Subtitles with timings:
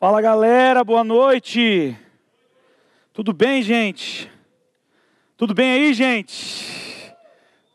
[0.00, 1.98] Fala galera, boa noite.
[3.12, 4.30] Tudo bem, gente?
[5.36, 7.12] Tudo bem aí, gente?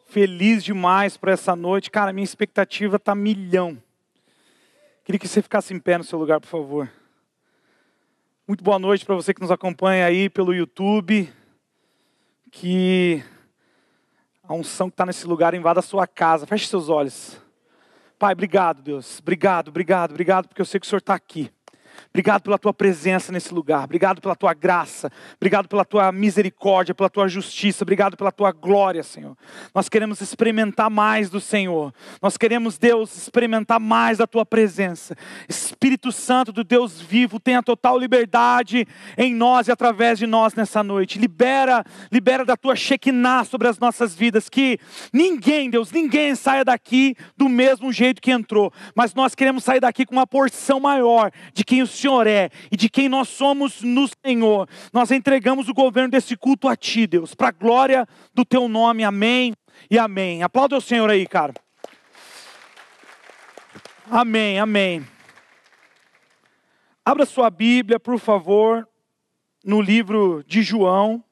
[0.08, 1.92] Feliz demais por essa noite.
[1.92, 3.78] Cara, minha expectativa tá milhão.
[5.04, 6.90] Queria que você ficasse em pé no seu lugar, por favor.
[8.48, 11.30] Muito boa noite para você que nos acompanha aí pelo YouTube.
[12.50, 13.22] Que
[14.42, 16.48] a unção que está nesse lugar invada a sua casa.
[16.48, 17.38] Feche seus olhos.
[18.18, 19.20] Pai, obrigado, Deus.
[19.20, 21.52] Obrigado, obrigado, obrigado, porque eu sei que o Senhor está aqui.
[22.10, 23.84] Obrigado pela tua presença nesse lugar.
[23.84, 25.12] Obrigado pela tua graça.
[25.36, 27.84] Obrigado pela tua misericórdia, pela tua justiça.
[27.84, 29.38] Obrigado pela tua glória, Senhor.
[29.74, 31.94] Nós queremos experimentar mais do Senhor.
[32.22, 35.16] Nós queremos, Deus, experimentar mais da tua presença.
[35.48, 40.84] Espírito Santo do Deus vivo, tenha total liberdade em nós e através de nós nessa
[40.84, 41.20] noite.
[41.20, 44.50] Libera, libera da tua Shekinah sobre as nossas vidas.
[44.50, 44.80] Que
[45.12, 48.72] ninguém, Deus, ninguém saia daqui do mesmo jeito que entrou.
[48.96, 52.76] Mas nós queremos sair daqui com uma porção maior de quem o Senhor é e
[52.76, 54.68] de quem nós somos no Senhor.
[54.92, 59.04] Nós entregamos o governo desse culto a Ti, Deus, para a glória do Teu nome.
[59.04, 59.54] Amém
[59.90, 60.44] e amém.
[60.44, 61.54] Aplauda o Senhor aí, cara.
[64.10, 65.08] Amém, amém.
[67.06, 68.88] Abra sua Bíblia, por favor,
[69.64, 71.24] no livro de João.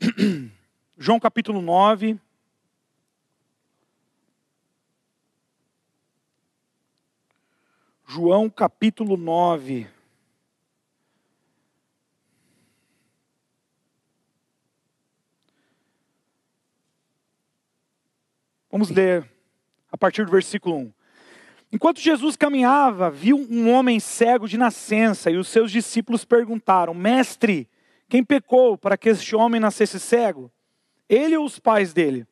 [0.98, 2.18] João capítulo 9.
[8.14, 9.86] João capítulo 9.
[18.70, 19.26] Vamos ler
[19.90, 20.92] a partir do versículo 1.
[21.72, 27.66] Enquanto Jesus caminhava, viu um homem cego de nascença e os seus discípulos perguntaram: Mestre,
[28.10, 30.52] quem pecou para que este homem nascesse cego?
[31.08, 32.26] Ele ou os pais dele?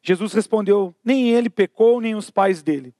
[0.00, 2.94] Jesus respondeu: Nem ele pecou, nem os pais dele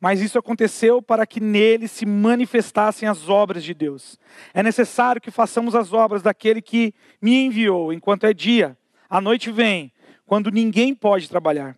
[0.00, 4.18] mas isso aconteceu para que nele se manifestassem as obras de Deus.
[4.54, 8.76] É necessário que façamos as obras daquele que me enviou, enquanto é dia.
[9.08, 9.92] A noite vem,
[10.24, 11.76] quando ninguém pode trabalhar.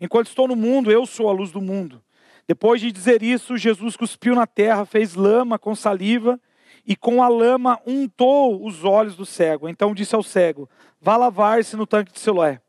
[0.00, 2.02] Enquanto estou no mundo, eu sou a luz do mundo.
[2.48, 6.40] Depois de dizer isso, Jesus cuspiu na terra, fez lama com saliva
[6.86, 9.68] e com a lama untou os olhos do cego.
[9.68, 10.68] Então disse ao cego:
[11.00, 12.60] Vá lavar-se no tanque de Siloé.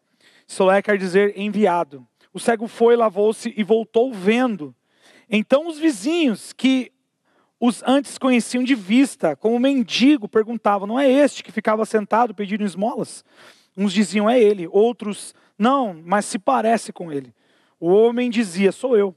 [0.45, 2.05] Siloé quer dizer enviado.
[2.33, 4.75] O cego foi, lavou-se e voltou vendo.
[5.31, 6.91] Então os vizinhos que
[7.57, 12.65] os antes conheciam de vista, como mendigo, perguntavam: Não é este que ficava sentado pedindo
[12.65, 13.23] esmolas?
[13.77, 14.67] Uns diziam: É ele.
[14.67, 17.33] Outros: Não, mas se parece com ele.
[17.79, 19.15] O homem dizia: Sou eu.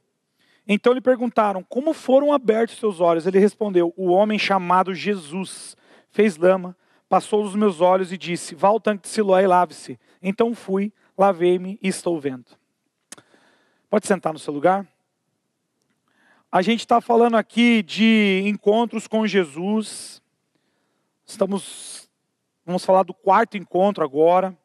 [0.69, 3.26] Então lhe perguntaram: Como foram abertos seus olhos?
[3.26, 5.76] Ele respondeu: O homem chamado Jesus
[6.10, 6.76] fez lama,
[7.08, 9.98] passou os meus olhos e disse: Vá ao tanque de Siloé e lave-se.
[10.22, 12.47] Então fui, lavei-me e estou vendo.
[13.91, 14.86] Pode sentar no seu lugar?
[16.54, 20.22] A gente está falando aqui de encontros com Jesus.
[21.26, 22.09] Estamos,
[22.65, 24.56] vamos falar do quarto encontro agora.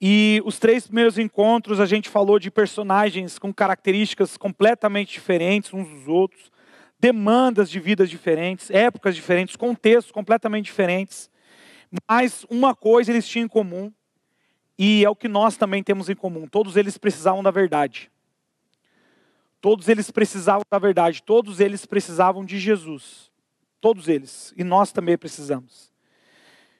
[0.00, 5.88] E os três primeiros encontros a gente falou de personagens com características completamente diferentes uns
[5.88, 6.50] dos outros,
[6.98, 11.30] demandas de vidas diferentes, épocas diferentes, contextos completamente diferentes.
[12.08, 13.92] Mas uma coisa eles tinham em comum,
[14.76, 18.10] e é o que nós também temos em comum: todos eles precisavam da verdade.
[19.60, 23.30] Todos eles precisavam da verdade, todos eles precisavam de Jesus.
[23.80, 25.90] Todos eles, e nós também precisamos.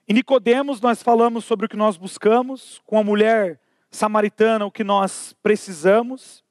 [0.06, 3.58] Em Nicodemos nós falamos sobre o que nós buscamos, com a mulher
[3.90, 6.44] samaritana o que nós precisamos,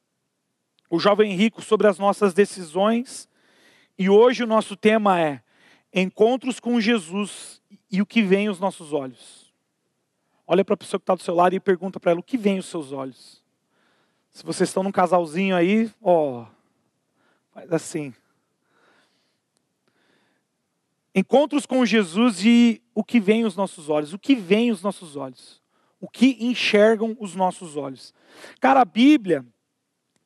[0.90, 3.30] o jovem rico sobre as nossas decisões,
[3.98, 5.42] e hoje o nosso tema é
[5.94, 7.62] encontros com Jesus
[7.92, 9.54] e o que vem aos nossos olhos.
[10.48, 12.38] Olha para a pessoa que está do seu lado e pergunta para ela o que
[12.38, 13.39] vem aos seus olhos.
[14.32, 16.46] Se vocês estão num casalzinho aí, ó,
[17.54, 18.14] faz assim.
[21.14, 25.16] Encontros com Jesus e o que vem os nossos olhos, o que vem os nossos
[25.16, 25.62] olhos,
[26.00, 28.14] o que enxergam os nossos olhos.
[28.60, 29.46] Cara, a Bíblia,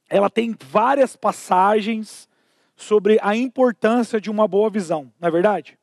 [0.09, 2.29] ela tem várias passagens
[2.75, 5.79] sobre a importância de uma boa visão, não é verdade?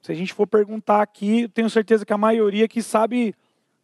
[0.00, 3.34] Se a gente for perguntar aqui, tenho certeza que a maioria que sabe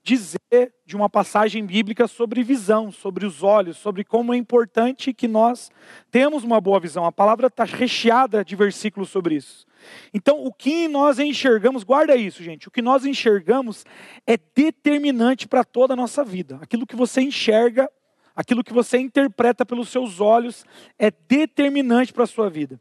[0.02, 5.28] dizer de uma passagem bíblica sobre visão, sobre os olhos, sobre como é importante que
[5.28, 5.70] nós
[6.10, 7.04] temos uma boa visão.
[7.04, 9.66] A palavra está recheada de versículos sobre isso.
[10.12, 13.84] Então, o que nós enxergamos, guarda isso, gente, o que nós enxergamos
[14.26, 16.58] é determinante para toda a nossa vida.
[16.60, 17.90] Aquilo que você enxerga,
[18.34, 20.64] aquilo que você interpreta pelos seus olhos,
[20.98, 22.80] é determinante para a sua vida.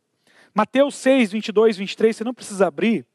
[0.53, 3.05] Mateus 6, 22, 23, você não precisa abrir,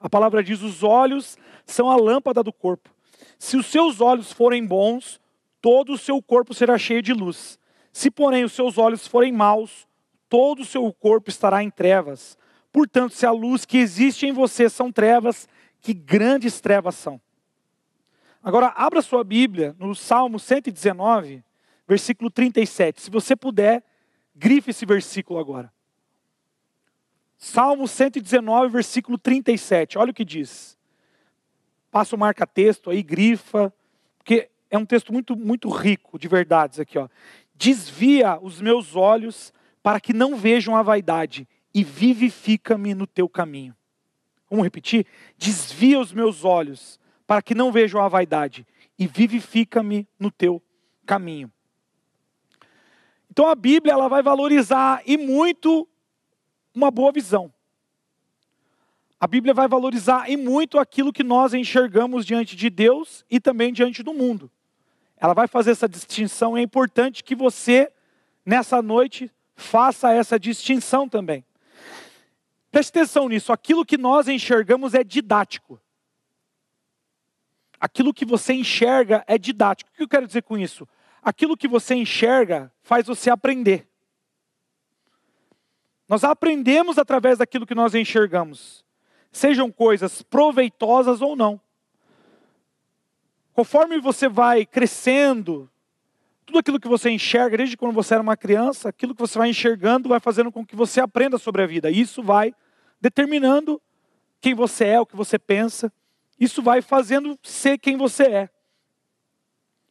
[0.00, 1.36] a palavra diz: os olhos
[1.66, 2.90] são a lâmpada do corpo.
[3.38, 5.20] Se os seus olhos forem bons,
[5.60, 7.58] todo o seu corpo será cheio de luz.
[7.92, 9.86] Se, porém, os seus olhos forem maus,
[10.28, 12.38] todo o seu corpo estará em trevas.
[12.72, 15.48] Portanto, se a luz que existe em você são trevas,
[15.80, 17.20] que grandes trevas são.
[18.42, 21.44] Agora, abra sua Bíblia no Salmo 119,
[21.86, 23.02] versículo 37.
[23.02, 23.84] Se você puder,
[24.34, 25.70] grife esse versículo agora.
[27.42, 29.96] Salmo 119, versículo 37.
[29.96, 30.78] Olha o que diz.
[31.90, 33.72] Passa o marca-texto aí, grifa,
[34.18, 36.98] porque é um texto muito, muito rico de verdades aqui.
[36.98, 37.08] Ó.
[37.54, 43.74] Desvia os meus olhos para que não vejam a vaidade e vivifica-me no teu caminho.
[44.50, 45.06] Vamos repetir?
[45.38, 48.66] Desvia os meus olhos para que não vejam a vaidade
[48.98, 50.62] e vivifica-me no teu
[51.06, 51.50] caminho.
[53.30, 55.88] Então a Bíblia ela vai valorizar e muito
[56.74, 57.52] uma boa visão.
[59.18, 63.72] A Bíblia vai valorizar e muito aquilo que nós enxergamos diante de Deus e também
[63.72, 64.50] diante do mundo.
[65.18, 66.56] Ela vai fazer essa distinção.
[66.56, 67.92] É importante que você,
[68.46, 71.44] nessa noite, faça essa distinção também.
[72.70, 73.52] Preste atenção nisso.
[73.52, 75.78] Aquilo que nós enxergamos é didático.
[77.78, 79.90] Aquilo que você enxerga é didático.
[79.90, 80.88] O que eu quero dizer com isso?
[81.22, 83.89] Aquilo que você enxerga faz você aprender.
[86.10, 88.84] Nós aprendemos através daquilo que nós enxergamos,
[89.30, 91.60] sejam coisas proveitosas ou não.
[93.52, 95.70] Conforme você vai crescendo,
[96.44, 99.50] tudo aquilo que você enxerga, desde quando você era uma criança, aquilo que você vai
[99.50, 101.92] enxergando vai fazendo com que você aprenda sobre a vida.
[101.92, 102.52] Isso vai
[103.00, 103.80] determinando
[104.40, 105.92] quem você é, o que você pensa.
[106.40, 108.50] Isso vai fazendo ser quem você é.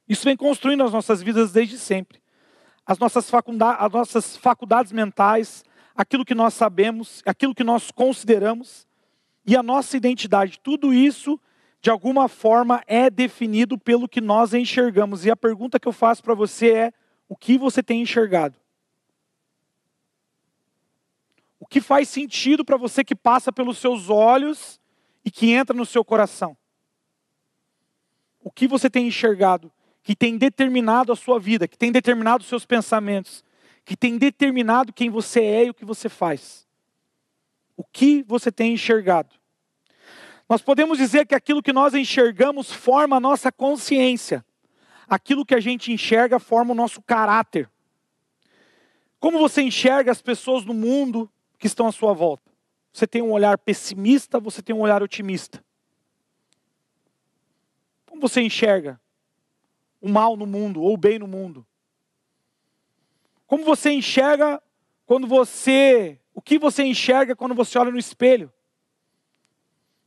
[0.06, 2.22] Isso vem construindo as nossas vidas desde sempre.
[2.86, 5.63] As nossas, faculdades, as nossas faculdades mentais,
[6.00, 8.88] aquilo que nós sabemos, aquilo que nós consideramos
[9.46, 10.57] e a nossa identidade.
[10.63, 11.38] Tudo isso,
[11.81, 15.25] de alguma forma, é definido pelo que nós enxergamos.
[15.25, 16.94] E a pergunta que eu faço para você é:
[17.28, 18.56] o que você tem enxergado?
[21.60, 24.80] O que faz sentido para você que passa pelos seus olhos
[25.25, 26.56] e que entra no seu coração?
[28.42, 29.69] O que você tem enxergado
[30.01, 33.44] que tem determinado a sua vida, que tem determinado os seus pensamentos,
[33.89, 36.68] que tem determinado quem você é e o que você faz.
[37.75, 39.33] O que você tem enxergado.
[40.47, 44.45] Nós podemos dizer que aquilo que nós enxergamos forma a nossa consciência.
[45.07, 47.68] Aquilo que a gente enxerga forma o nosso caráter.
[49.19, 51.27] Como você enxerga as pessoas no mundo
[51.57, 52.51] que estão à sua volta?
[52.94, 55.65] Você tem um olhar pessimista, você tem um olhar otimista.
[58.06, 59.01] Como você enxerga
[60.00, 61.65] o mal no mundo ou o bem no mundo?
[63.50, 64.62] Como você enxerga
[65.07, 66.19] quando você.
[66.36, 68.54] O que você enxerga quando você olha no espelho?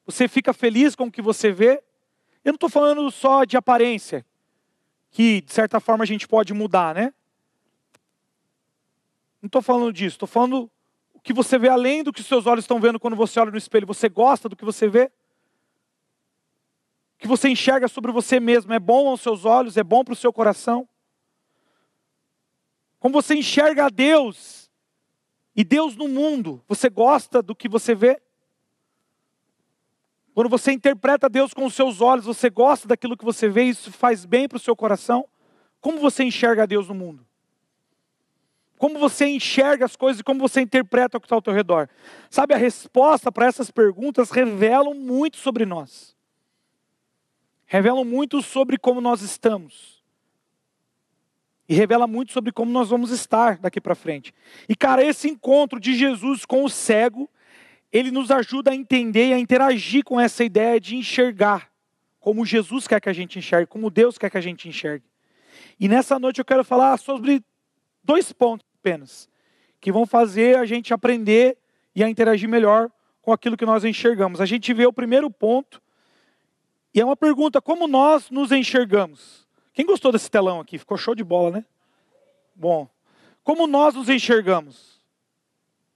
[0.07, 1.83] Você fica feliz com o que você vê?
[2.45, 4.25] Eu não estou falando só de aparência,
[5.11, 7.13] que de certa forma a gente pode mudar, né?
[9.43, 10.71] Não estou falando disso, estou falando
[11.13, 13.59] o que você vê além do que seus olhos estão vendo quando você olha no
[13.59, 13.89] espelho.
[13.89, 15.11] Você gosta do que você vê?
[17.17, 20.13] O que você enxerga sobre você mesmo é bom aos seus olhos, é bom para
[20.13, 20.89] o seu coração?
[23.03, 24.71] Como você enxerga a Deus
[25.57, 28.23] e Deus no mundo, você gosta do que você vê?
[30.33, 33.91] Quando você interpreta Deus com os seus olhos, você gosta daquilo que você vê, isso
[33.91, 35.29] faz bem para o seu coração?
[35.81, 37.27] Como você enxerga Deus no mundo?
[38.79, 41.89] Como você enxerga as coisas e como você interpreta o que está ao teu redor?
[42.31, 46.17] Sabe, a resposta para essas perguntas revelam muito sobre nós.
[47.67, 50.02] Revelam muito sobre como nós estamos
[51.73, 54.35] e revela muito sobre como nós vamos estar daqui para frente.
[54.69, 57.31] E cara, esse encontro de Jesus com o cego,
[57.91, 61.73] ele nos ajuda a entender e a interagir com essa ideia de enxergar
[62.21, 65.07] como Jesus quer que a gente enxergue, como Deus quer que a gente enxergue.
[65.81, 67.43] E nessa noite eu quero falar sobre
[68.05, 69.27] dois pontos apenas,
[69.81, 71.57] que vão fazer a gente aprender
[71.97, 72.91] e a interagir melhor
[73.23, 74.43] com aquilo que nós enxergamos.
[74.43, 75.81] A gente vê o primeiro ponto,
[76.93, 79.42] e é uma pergunta: como nós nos enxergamos?
[79.73, 80.79] Quem gostou desse telão aqui?
[80.79, 81.65] Ficou show de bola, né?
[82.55, 82.89] Bom,
[83.43, 85.01] como nós nos enxergamos?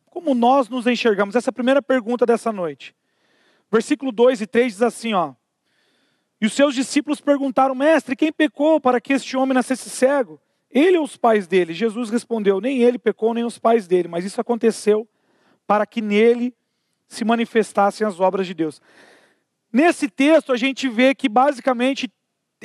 [0.07, 1.37] Como nós nos enxergamos?
[1.37, 2.95] Essa é a primeira pergunta dessa noite.
[3.71, 5.35] Versículo 2 e 3 diz assim, ó.
[6.41, 10.41] E os seus discípulos perguntaram, mestre, quem pecou para que este homem nascesse cego?
[10.71, 11.73] Ele ou os pais dele?
[11.73, 15.09] Jesus respondeu, nem ele pecou, nem os pais dele, mas isso aconteceu
[15.67, 16.55] para que nele
[17.09, 18.81] se manifestassem as obras de Deus.
[19.73, 22.11] Nesse texto a gente vê que basicamente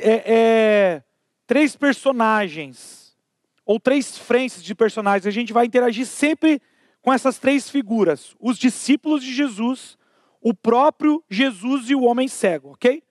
[0.02, 1.04] é, é,
[1.46, 3.16] três personagens,
[3.64, 5.26] ou três frentes de personagens.
[5.26, 6.60] A gente vai interagir sempre
[7.00, 9.96] com essas três figuras: os discípulos de Jesus,
[10.40, 13.02] o próprio Jesus e o homem cego, ok?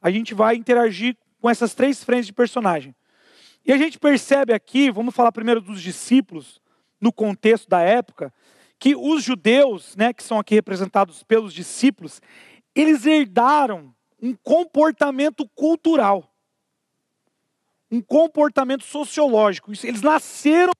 [0.00, 2.94] A gente vai interagir com essas três frentes de personagem.
[3.64, 6.60] E a gente percebe aqui, vamos falar primeiro dos discípulos,
[7.00, 8.32] no contexto da época
[8.78, 12.20] que os judeus, né, que são aqui representados pelos discípulos,
[12.74, 16.30] eles herdaram um comportamento cultural,
[17.90, 19.72] um comportamento sociológico.
[19.82, 20.72] Eles nasceram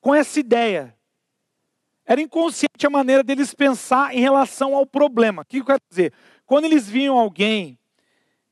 [0.00, 0.96] com essa ideia.
[2.04, 5.42] Era inconsciente a maneira deles pensar em relação ao problema.
[5.42, 6.12] O que eu quero dizer?
[6.44, 7.78] Quando eles viam alguém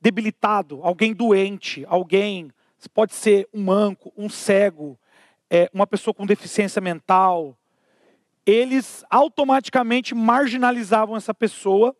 [0.01, 2.51] debilitado, alguém doente, alguém,
[2.93, 4.99] pode ser um manco, um cego,
[5.49, 7.57] é, uma pessoa com deficiência mental,
[8.45, 11.95] eles automaticamente marginalizavam essa pessoa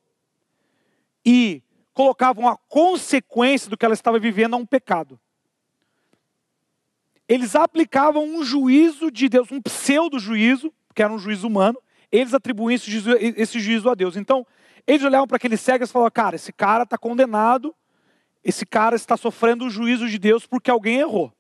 [1.25, 5.19] e colocavam a consequência do que ela estava vivendo a um pecado.
[7.27, 11.79] Eles aplicavam um juízo de Deus, um pseudo-juízo, que era um juízo humano,
[12.11, 14.15] eles atribuíam esse juízo, esse juízo a Deus.
[14.15, 14.45] Então,
[14.85, 17.73] eles olhavam para aqueles cegos e falavam: cara, esse cara está condenado,
[18.43, 21.33] esse cara está sofrendo o juízo de Deus porque alguém errou.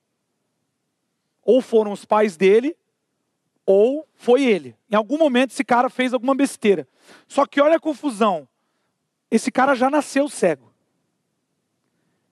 [1.43, 2.75] Ou foram os pais dele,
[3.65, 4.75] ou foi ele.
[4.89, 6.87] Em algum momento esse cara fez alguma besteira.
[7.27, 8.47] Só que olha a confusão.
[9.29, 10.73] Esse cara já nasceu cego.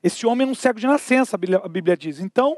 [0.02, 2.20] Esse homem é um cego de nascença, a Bíblia diz.
[2.20, 2.58] Então,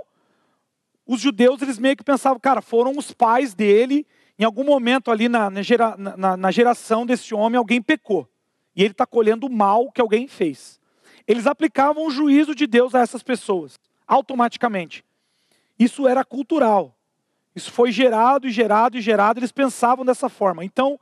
[1.06, 4.06] os judeus, eles meio que pensavam, cara, foram os pais dele,
[4.38, 8.28] em algum momento ali na, na, gera, na, na geração desse homem, alguém pecou.
[8.76, 10.80] E ele está colhendo o mal que alguém fez.
[11.28, 15.04] Eles aplicavam o juízo de Deus a essas pessoas, automaticamente.
[15.78, 16.96] Isso era cultural.
[17.56, 20.66] Isso foi gerado e gerado e gerado, eles pensavam dessa forma.
[20.66, 21.00] Então,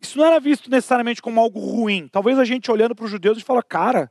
[0.00, 2.08] isso não era visto necessariamente como algo ruim.
[2.08, 4.10] Talvez a gente olhando para os judeus e fala, cara,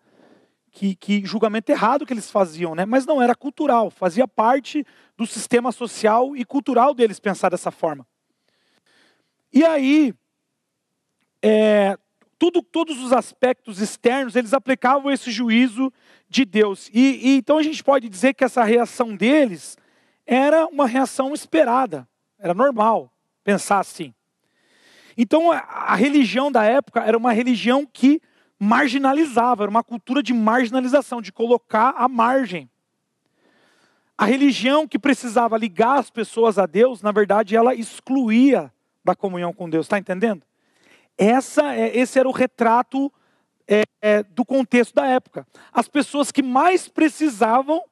[0.72, 2.86] que, que, julgamento errado que eles faziam, né?
[2.86, 4.86] Mas não, era cultural, fazia parte
[5.18, 8.06] do sistema social e cultural deles pensar dessa forma.
[9.52, 10.14] E aí,
[11.42, 11.98] é,
[12.40, 15.94] tudo, todos os aspectos externos, eles aplicavam esse juízo
[16.28, 16.90] de Deus.
[16.94, 19.78] E, e então a gente pode dizer que essa reação deles
[20.26, 22.08] era uma reação esperada,
[22.40, 24.14] era normal pensar assim.
[25.18, 28.20] Então a religião da época era uma religião que
[28.60, 32.70] marginalizava, era uma cultura de marginalização, de colocar à margem.
[34.18, 38.72] A religião que precisava ligar as pessoas a Deus, na verdade, ela excluía
[39.04, 40.44] da comunhão com Deus, está entendendo?
[41.18, 43.12] Essa, é, esse era o retrato
[43.68, 45.48] é, é, do contexto da época.
[45.72, 47.84] As pessoas que mais precisavam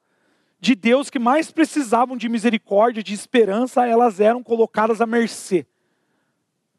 [0.62, 5.66] de Deus que mais precisavam de misericórdia, de esperança, elas eram colocadas à mercê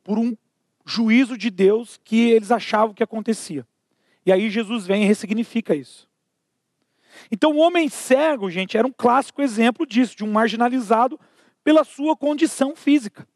[0.05, 0.37] por um
[0.87, 3.67] juízo de Deus que eles achavam que acontecia.
[4.25, 6.09] E aí Jesus vem e ressignifica isso.
[7.31, 11.19] Então o homem cego, gente, era um clássico exemplo disso, de um marginalizado
[11.65, 13.27] pela sua condição física.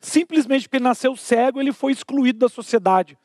[0.00, 3.16] Simplesmente porque ele nasceu cego, ele foi excluído da sociedade,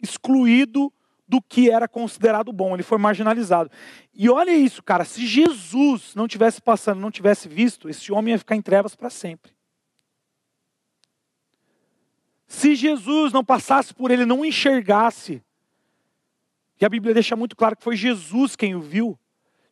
[0.00, 0.92] excluído
[1.28, 3.70] do que era considerado bom, ele foi marginalizado.
[4.14, 8.38] E olha isso, cara, se Jesus não tivesse passando, não tivesse visto, esse homem ia
[8.38, 9.52] ficar em trevas para sempre.
[12.46, 15.42] Se Jesus não passasse por ele, não enxergasse,
[16.78, 19.18] e a Bíblia deixa muito claro que foi Jesus quem o viu.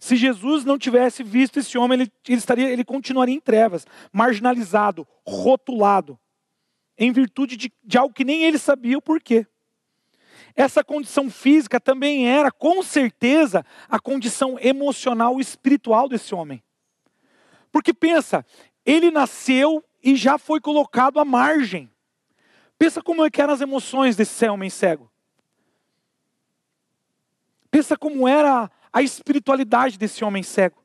[0.01, 5.07] Se Jesus não tivesse visto esse homem, ele, ele, estaria, ele continuaria em trevas, marginalizado,
[5.27, 6.19] rotulado,
[6.97, 9.47] em virtude de, de algo que nem ele sabia o porquê.
[10.57, 16.63] Essa condição física também era, com certeza, a condição emocional e espiritual desse homem.
[17.71, 18.45] Porque pensa,
[18.87, 21.91] ele nasceu e já foi colocado à margem.
[22.79, 25.13] Pensa como é que eram as emoções desse homem cego.
[27.71, 30.83] Pensa como era a espiritualidade desse homem cego.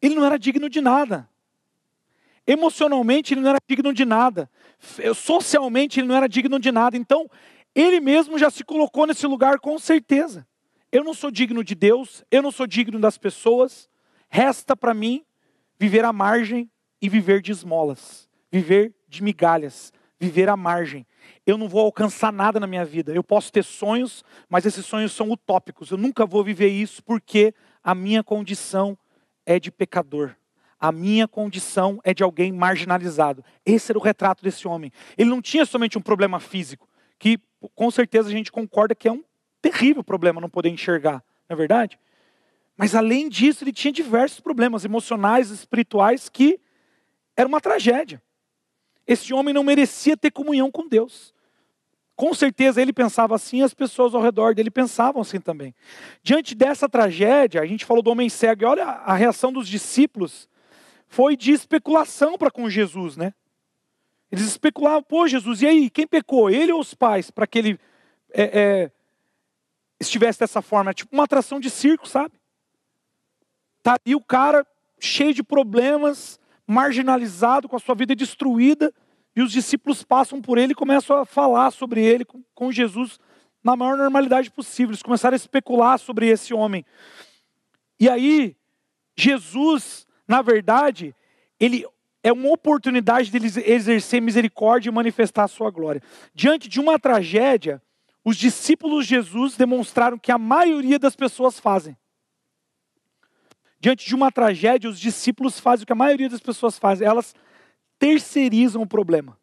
[0.00, 1.28] Ele não era digno de nada.
[2.46, 4.50] Emocionalmente ele não era digno de nada.
[5.14, 6.96] Socialmente ele não era digno de nada.
[6.96, 7.28] Então,
[7.74, 10.46] ele mesmo já se colocou nesse lugar com certeza.
[10.90, 13.88] Eu não sou digno de Deus, eu não sou digno das pessoas.
[14.30, 15.24] Resta para mim
[15.78, 21.06] viver à margem e viver de esmolas, viver de migalhas, viver à margem.
[21.46, 23.12] Eu não vou alcançar nada na minha vida.
[23.12, 25.90] Eu posso ter sonhos, mas esses sonhos são utópicos.
[25.90, 28.96] Eu nunca vou viver isso porque a minha condição
[29.46, 30.34] é de pecador
[30.80, 33.44] a minha condição é de alguém marginalizado.
[33.66, 34.92] Esse era o retrato desse homem.
[35.16, 37.38] Ele não tinha somente um problema físico, que
[37.74, 39.24] com certeza a gente concorda que é um
[39.60, 41.98] terrível problema não poder enxergar, não é verdade?
[42.76, 46.60] Mas além disso, ele tinha diversos problemas emocionais, espirituais, que
[47.36, 48.22] era uma tragédia.
[49.08, 51.34] Esse homem não merecia ter comunhão com Deus.
[52.14, 55.74] Com certeza ele pensava assim, as pessoas ao redor dele pensavam assim também.
[56.22, 60.48] Diante dessa tragédia, a gente falou do homem cego, e olha a reação dos discípulos
[61.06, 63.32] foi de especulação para com Jesus, né?
[64.30, 66.50] Eles especulavam, pô, Jesus, e aí, quem pecou?
[66.50, 67.30] Ele ou os pais?
[67.30, 67.80] Para que ele
[68.30, 68.90] é, é,
[69.98, 70.90] estivesse dessa forma.
[70.90, 72.34] É tipo uma atração de circo, sabe?
[73.82, 74.66] Tá ali o cara
[75.00, 76.38] cheio de problemas,
[76.68, 78.92] marginalizado, com a sua vida destruída,
[79.34, 83.18] e os discípulos passam por ele e começam a falar sobre ele com, com Jesus
[83.64, 84.90] na maior normalidade possível.
[84.90, 86.84] Eles começaram a especular sobre esse homem.
[87.98, 88.54] E aí,
[89.16, 91.14] Jesus, na verdade,
[91.58, 91.86] ele
[92.22, 96.02] é uma oportunidade deles exercer misericórdia e manifestar a sua glória.
[96.34, 97.80] Diante de uma tragédia,
[98.24, 101.96] os discípulos de Jesus demonstraram que a maioria das pessoas fazem.
[103.80, 107.34] Diante de uma tragédia, os discípulos fazem o que a maioria das pessoas fazem, elas
[107.98, 109.38] terceirizam o problema.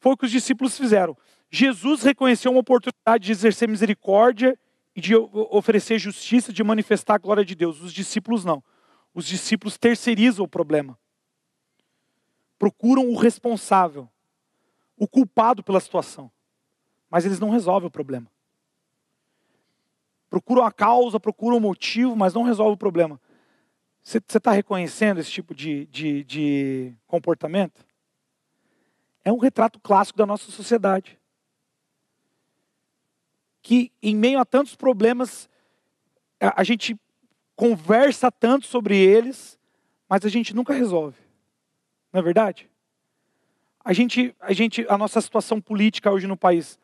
[0.00, 1.16] Foi o que os discípulos fizeram.
[1.50, 4.58] Jesus reconheceu uma oportunidade de exercer misericórdia
[4.96, 7.80] e de oferecer justiça, de manifestar a glória de Deus.
[7.80, 8.64] Os discípulos não.
[9.14, 10.98] Os discípulos terceirizam o problema.
[12.58, 14.08] Procuram o responsável,
[14.96, 16.32] o culpado pela situação.
[17.10, 18.31] Mas eles não resolvem o problema.
[20.32, 23.20] Procuram a causa, procuram o motivo, mas não resolvem o problema.
[24.02, 27.84] Você está reconhecendo esse tipo de, de, de comportamento?
[29.22, 31.20] É um retrato clássico da nossa sociedade.
[33.60, 35.50] Que, em meio a tantos problemas,
[36.40, 36.98] a, a gente
[37.54, 39.58] conversa tanto sobre eles,
[40.08, 41.18] mas a gente nunca resolve.
[42.10, 42.70] Não é verdade?
[43.84, 46.78] A gente, a gente, a nossa situação política hoje no país,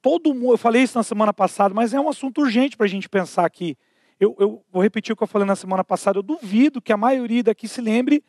[0.00, 2.88] todo mundo, eu falei isso na semana passada, mas é um assunto urgente para a
[2.88, 3.76] gente pensar aqui.
[4.18, 6.18] Eu, eu, vou repetir o que eu falei na semana passada.
[6.18, 8.24] Eu duvido que a maioria daqui se lembre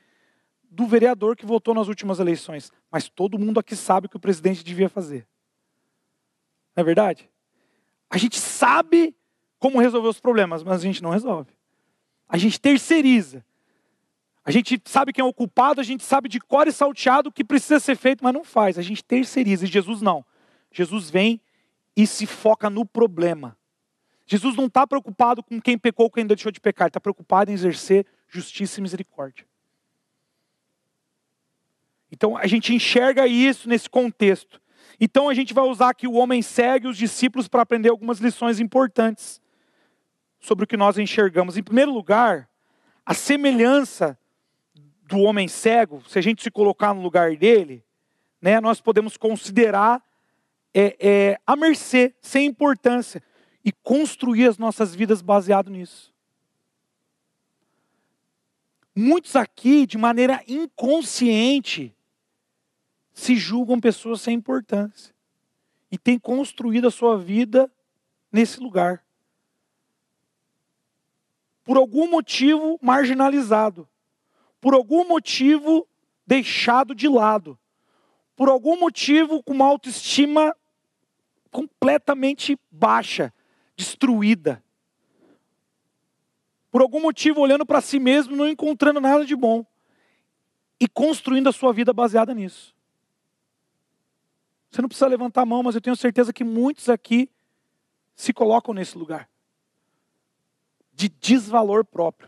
[0.69, 4.19] do vereador que votou nas últimas eleições, mas todo mundo aqui sabe o que o
[4.19, 5.27] presidente devia fazer.
[6.75, 7.29] Não é verdade?
[8.09, 9.15] A gente sabe
[9.57, 11.51] como resolver os problemas, mas a gente não resolve.
[12.27, 13.43] A gente terceiriza.
[14.45, 17.31] A gente sabe quem é o culpado, a gente sabe de cor e salteado o
[17.31, 18.77] que precisa ser feito, mas não faz.
[18.77, 19.65] A gente terceiriza.
[19.65, 20.25] E Jesus não.
[20.71, 21.41] Jesus vem
[21.99, 23.57] e se foca no problema.
[24.25, 27.51] Jesus não está preocupado com quem pecou ou quem deixou de pecar, ele está preocupado
[27.51, 29.45] em exercer justiça e misericórdia.
[32.09, 34.61] Então a gente enxerga isso nesse contexto.
[34.97, 38.61] Então a gente vai usar aqui o homem segue os discípulos para aprender algumas lições
[38.61, 39.41] importantes
[40.39, 41.57] sobre o que nós enxergamos.
[41.57, 42.49] Em primeiro lugar,
[43.05, 44.17] a semelhança
[45.03, 47.83] do homem cego, se a gente se colocar no lugar dele,
[48.41, 50.01] né, nós podemos considerar
[50.73, 53.23] é, é, a mercê, sem importância,
[53.63, 56.13] e construir as nossas vidas baseado nisso.
[58.95, 61.95] Muitos aqui, de maneira inconsciente,
[63.13, 65.13] se julgam pessoas sem importância
[65.91, 67.71] e têm construído a sua vida
[68.31, 69.03] nesse lugar
[71.69, 73.87] por algum motivo marginalizado,
[74.59, 75.87] por algum motivo
[76.25, 77.59] deixado de lado,
[78.35, 80.55] por algum motivo com uma autoestima
[81.51, 83.33] completamente baixa,
[83.75, 84.63] destruída.
[86.71, 89.65] Por algum motivo olhando para si mesmo, não encontrando nada de bom
[90.79, 92.75] e construindo a sua vida baseada nisso.
[94.69, 97.29] Você não precisa levantar a mão, mas eu tenho certeza que muitos aqui
[98.15, 99.29] se colocam nesse lugar
[100.99, 102.27] de desvalor próprio.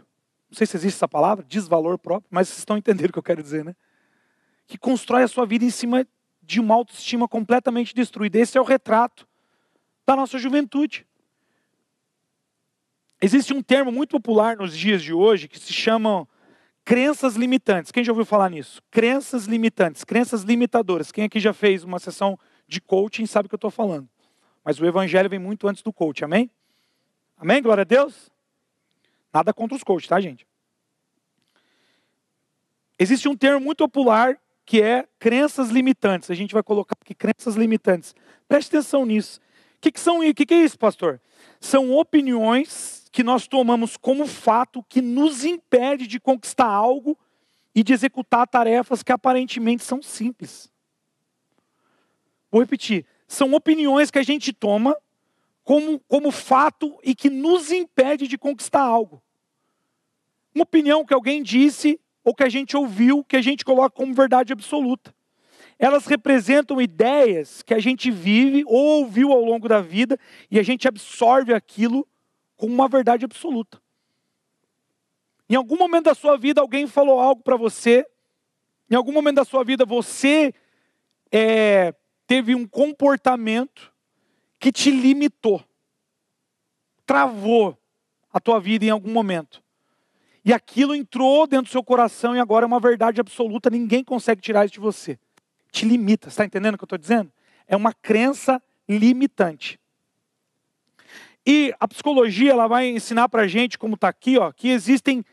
[0.50, 3.24] Não sei se existe essa palavra, desvalor próprio, mas vocês estão entendendo o que eu
[3.24, 3.76] quero dizer, né?
[4.66, 6.08] Que constrói a sua vida em cima
[6.52, 8.38] de uma autoestima completamente destruída.
[8.38, 9.26] Esse é o retrato
[10.06, 11.08] da nossa juventude.
[13.22, 16.28] Existe um termo muito popular nos dias de hoje que se chama
[16.84, 17.90] crenças limitantes.
[17.90, 18.82] Quem já ouviu falar nisso?
[18.92, 21.10] Crenças limitantes, crenças limitadoras.
[21.10, 22.38] Quem aqui já fez uma sessão
[22.68, 24.10] de coaching sabe o que eu estou falando.
[24.62, 26.52] Mas o evangelho vem muito antes do coaching, amém?
[27.38, 27.62] Amém?
[27.62, 28.30] Glória a Deus?
[29.34, 30.46] Nada contra os coaches, tá, gente?
[33.00, 34.38] Existe um termo muito popular
[34.72, 36.32] que é crenças limitantes.
[36.32, 38.16] A gente vai colocar aqui crenças limitantes.
[38.48, 39.42] Preste atenção nisso.
[39.76, 41.20] O que, que, são, que, que é isso, pastor?
[41.60, 47.20] São opiniões que nós tomamos como fato que nos impede de conquistar algo
[47.76, 50.72] e de executar tarefas que aparentemente são simples.
[52.50, 53.06] Vou repetir.
[53.28, 54.96] São opiniões que a gente toma
[55.66, 59.22] como, como fato e que nos impede de conquistar algo.
[60.56, 64.14] Uma opinião que alguém disse ou que a gente ouviu, que a gente coloca como
[64.14, 65.14] verdade absoluta.
[65.80, 70.18] Elas representam ideias que a gente vive ou ouviu ao longo da vida
[70.50, 72.08] e a gente absorve aquilo
[72.56, 73.82] como uma verdade absoluta.
[75.50, 78.06] Em algum momento da sua vida alguém falou algo para você,
[78.90, 80.54] em algum momento da sua vida você
[81.32, 81.96] é,
[82.28, 83.92] teve um comportamento
[84.60, 85.64] que te limitou,
[87.06, 87.76] travou
[88.32, 89.64] a tua vida em algum momento.
[90.44, 94.42] E aquilo entrou dentro do seu coração e agora é uma verdade absoluta, ninguém consegue
[94.42, 95.20] tirar isso de você.
[95.72, 97.32] Te limita, está entendendo o que eu estou dizendo?
[97.68, 99.80] É uma crença limitante.
[101.46, 105.24] E a psicologia ela vai ensinar para a gente, como está aqui, ó, que existem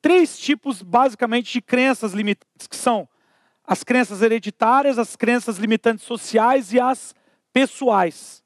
[0.00, 3.08] três tipos, basicamente, de crenças limitantes, que são
[3.64, 7.14] as crenças hereditárias, as crenças limitantes sociais e as
[7.52, 8.44] pessoais.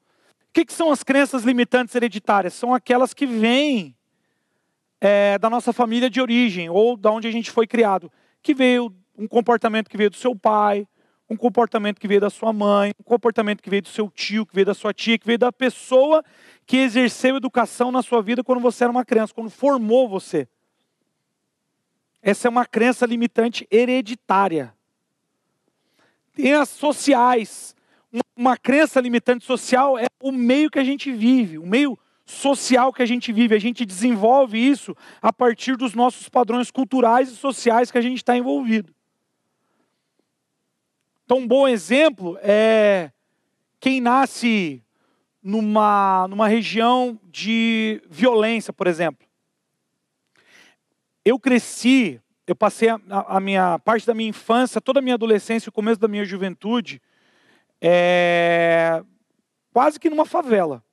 [0.49, 2.53] O que, que são as crenças limitantes hereditárias?
[2.53, 3.95] São aquelas que vêm
[5.01, 8.11] é, da nossa família de origem, ou da onde a gente foi criado,
[8.41, 10.87] que veio um comportamento que veio do seu pai,
[11.27, 14.53] um comportamento que veio da sua mãe, um comportamento que veio do seu tio, que
[14.53, 16.23] veio da sua tia, que veio da pessoa
[16.65, 20.47] que exerceu educação na sua vida quando você era uma criança, quando formou você.
[22.21, 24.73] Essa é uma crença limitante hereditária.
[26.33, 27.75] Tem as sociais.
[28.35, 31.97] Uma crença limitante social é o meio que a gente vive, o meio
[32.31, 33.55] social que a gente vive.
[33.55, 38.17] A gente desenvolve isso a partir dos nossos padrões culturais e sociais que a gente
[38.17, 38.93] está envolvido.
[41.25, 43.11] Então, um bom exemplo é
[43.79, 44.83] quem nasce
[45.41, 49.27] numa, numa região de violência, por exemplo.
[51.23, 55.69] Eu cresci, eu passei a, a, minha parte da minha infância, toda a minha adolescência,
[55.69, 57.01] o começo da minha juventude,
[57.79, 59.03] é,
[59.71, 60.83] quase que numa favela.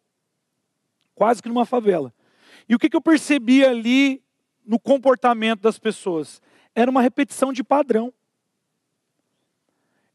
[1.18, 2.14] Quase que numa favela.
[2.68, 4.22] E o que, que eu percebi ali
[4.64, 6.40] no comportamento das pessoas?
[6.76, 8.14] Era uma repetição de padrão.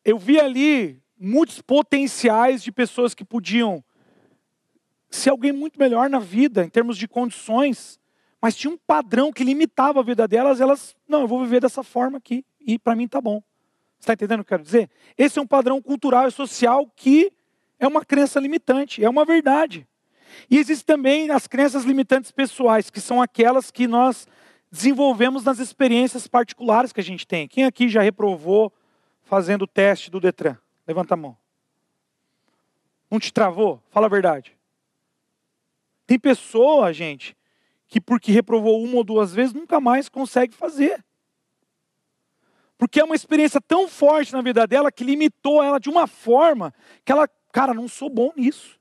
[0.05, 3.83] Eu vi ali muitos potenciais de pessoas que podiam
[5.09, 7.99] ser alguém muito melhor na vida, em termos de condições,
[8.41, 11.83] mas tinha um padrão que limitava a vida delas, elas, não, eu vou viver dessa
[11.83, 13.43] forma aqui, e para mim tá bom.
[13.99, 14.89] Você está entendendo o que eu quero dizer?
[15.17, 17.29] Esse é um padrão cultural e social que
[17.77, 19.85] é uma crença limitante, é uma verdade.
[20.49, 24.27] E existem também as crenças limitantes pessoais, que são aquelas que nós
[24.71, 27.47] desenvolvemos nas experiências particulares que a gente tem.
[27.47, 28.73] Quem aqui já reprovou
[29.23, 30.57] fazendo o teste do Detran?
[30.87, 31.37] Levanta a mão.
[33.09, 33.81] Não te travou?
[33.91, 34.57] Fala a verdade.
[36.07, 37.37] Tem pessoa, gente,
[37.87, 41.03] que porque reprovou uma ou duas vezes, nunca mais consegue fazer.
[42.77, 46.73] Porque é uma experiência tão forte na vida dela que limitou ela de uma forma
[47.05, 48.79] que ela, cara, não sou bom nisso.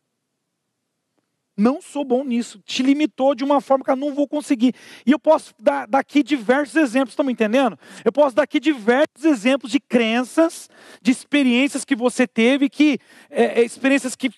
[1.56, 2.60] Não sou bom nisso.
[2.64, 4.74] Te limitou de uma forma que eu não vou conseguir.
[5.04, 7.78] E eu posso dar daqui diversos exemplos, estão me entendendo?
[8.04, 10.70] Eu posso dar aqui diversos exemplos de crenças,
[11.02, 12.98] de experiências que você teve, que
[13.30, 14.30] é, é experiências que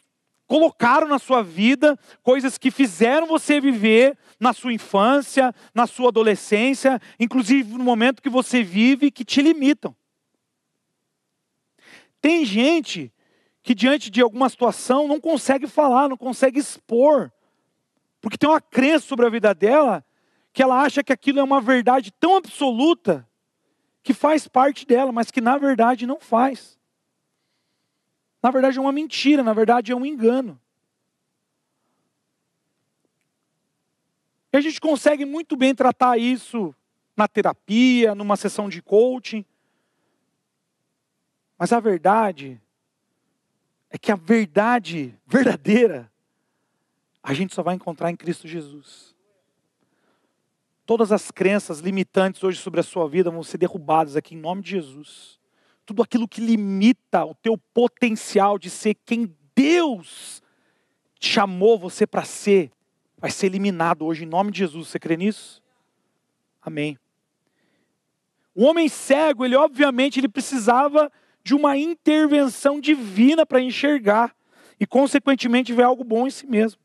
[0.46, 7.00] colocaram na sua vida, coisas que fizeram você viver na sua infância, na sua adolescência,
[7.18, 9.96] inclusive no momento que você vive, que te limitam.
[12.20, 13.12] Tem gente
[13.64, 17.32] que diante de alguma situação não consegue falar, não consegue expor,
[18.20, 20.04] porque tem uma crença sobre a vida dela
[20.52, 23.26] que ela acha que aquilo é uma verdade tão absoluta
[24.02, 26.78] que faz parte dela, mas que na verdade não faz.
[28.42, 30.60] Na verdade é uma mentira, na verdade é um engano.
[34.52, 36.74] E a gente consegue muito bem tratar isso
[37.16, 39.42] na terapia, numa sessão de coaching.
[41.58, 42.60] Mas a verdade
[43.94, 46.10] é que a verdade verdadeira
[47.22, 49.14] a gente só vai encontrar em Cristo Jesus.
[50.84, 54.60] Todas as crenças limitantes hoje sobre a sua vida vão ser derrubadas aqui em nome
[54.60, 55.38] de Jesus
[55.84, 60.42] tudo aquilo que limita o teu potencial de ser quem Deus
[61.20, 62.70] chamou você para ser,
[63.18, 64.88] vai ser eliminado hoje em nome de Jesus.
[64.88, 65.62] Você crê nisso?
[66.60, 66.98] Amém.
[68.54, 71.10] O homem cego, ele obviamente ele precisava
[71.44, 74.34] de uma intervenção divina para enxergar
[74.80, 76.80] e consequentemente ver algo bom em si mesmo.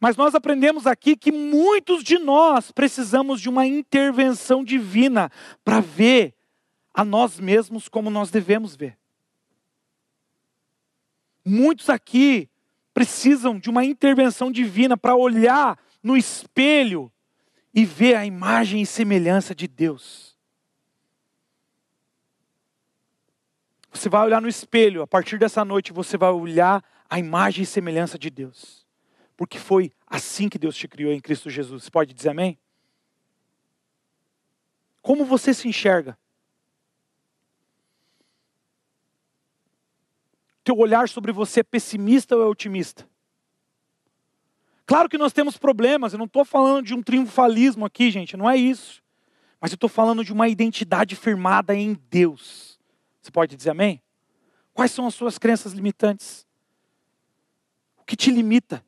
[0.00, 5.30] Mas nós aprendemos aqui que muitos de nós precisamos de uma intervenção divina
[5.64, 6.34] para ver
[6.92, 8.98] a nós mesmos como nós devemos ver.
[11.44, 12.48] Muitos aqui
[12.92, 17.12] precisam de uma intervenção divina para olhar no espelho
[17.72, 20.29] e ver a imagem e semelhança de Deus.
[23.92, 27.66] Você vai olhar no espelho, a partir dessa noite você vai olhar a imagem e
[27.66, 28.86] semelhança de Deus.
[29.36, 31.84] Porque foi assim que Deus te criou em Cristo Jesus.
[31.84, 32.58] Você pode dizer amém?
[35.02, 36.16] Como você se enxerga?
[40.70, 43.08] teu olhar sobre você é pessimista ou é otimista?
[44.86, 48.48] Claro que nós temos problemas, eu não estou falando de um triunfalismo aqui, gente, não
[48.48, 49.02] é isso.
[49.60, 52.69] Mas eu estou falando de uma identidade firmada em Deus.
[53.20, 54.02] Você pode dizer amém?
[54.72, 56.46] Quais são as suas crenças limitantes?
[57.98, 58.84] O que te limita?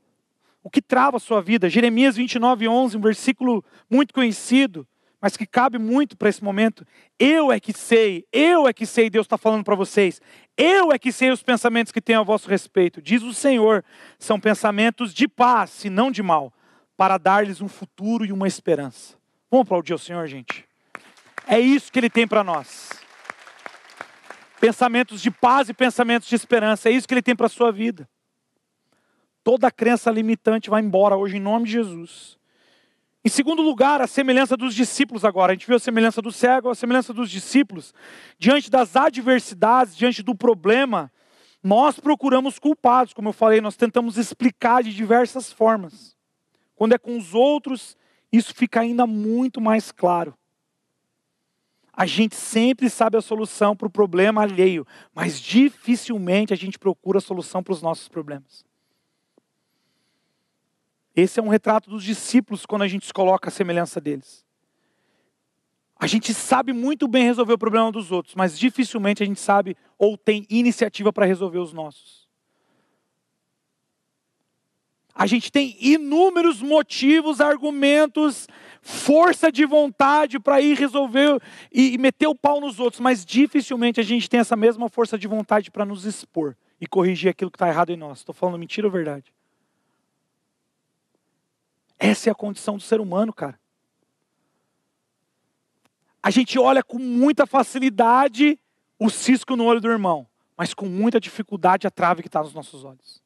[0.62, 1.68] O que trava a sua vida?
[1.68, 4.86] Jeremias 29, 11, um versículo muito conhecido
[5.22, 6.84] mas que cabe muito para esse momento.
[7.16, 10.20] Eu é que sei, eu é que sei, Deus está falando para vocês.
[10.56, 13.84] Eu é que sei os pensamentos que tenho a vosso respeito, diz o Senhor,
[14.18, 16.52] são pensamentos de paz e não de mal,
[16.96, 19.14] para dar-lhes um futuro e uma esperança.
[19.48, 20.64] Vamos aplaudir o Senhor, gente?
[21.46, 22.90] É isso que Ele tem para nós.
[24.62, 27.72] Pensamentos de paz e pensamentos de esperança, é isso que Ele tem para a sua
[27.72, 28.08] vida.
[29.42, 32.38] Toda crença limitante vai embora hoje em nome de Jesus.
[33.24, 35.50] Em segundo lugar, a semelhança dos discípulos agora.
[35.50, 37.92] A gente viu a semelhança do cego, a semelhança dos discípulos.
[38.38, 41.10] Diante das adversidades, diante do problema,
[41.60, 46.16] nós procuramos culpados, como eu falei, nós tentamos explicar de diversas formas.
[46.76, 47.96] Quando é com os outros,
[48.30, 50.38] isso fica ainda muito mais claro.
[51.92, 57.18] A gente sempre sabe a solução para o problema alheio, mas dificilmente a gente procura
[57.18, 58.64] a solução para os nossos problemas.
[61.14, 64.44] Esse é um retrato dos discípulos quando a gente se coloca a semelhança deles.
[66.02, 69.76] A gente sabe muito bem resolver o problema dos outros, mas dificilmente a gente sabe
[69.98, 72.26] ou tem iniciativa para resolver os nossos.
[75.14, 78.48] A gente tem inúmeros motivos, argumentos,
[78.82, 81.40] força de vontade para ir resolver
[81.70, 85.28] e meter o pau nos outros, mas dificilmente a gente tem essa mesma força de
[85.28, 88.18] vontade para nos expor e corrigir aquilo que está errado em nós.
[88.18, 89.32] Estou falando mentira ou verdade?
[91.96, 93.58] Essa é a condição do ser humano, cara.
[96.20, 98.58] A gente olha com muita facilidade
[98.98, 102.52] o cisco no olho do irmão, mas com muita dificuldade a trave que está nos
[102.52, 103.21] nossos olhos.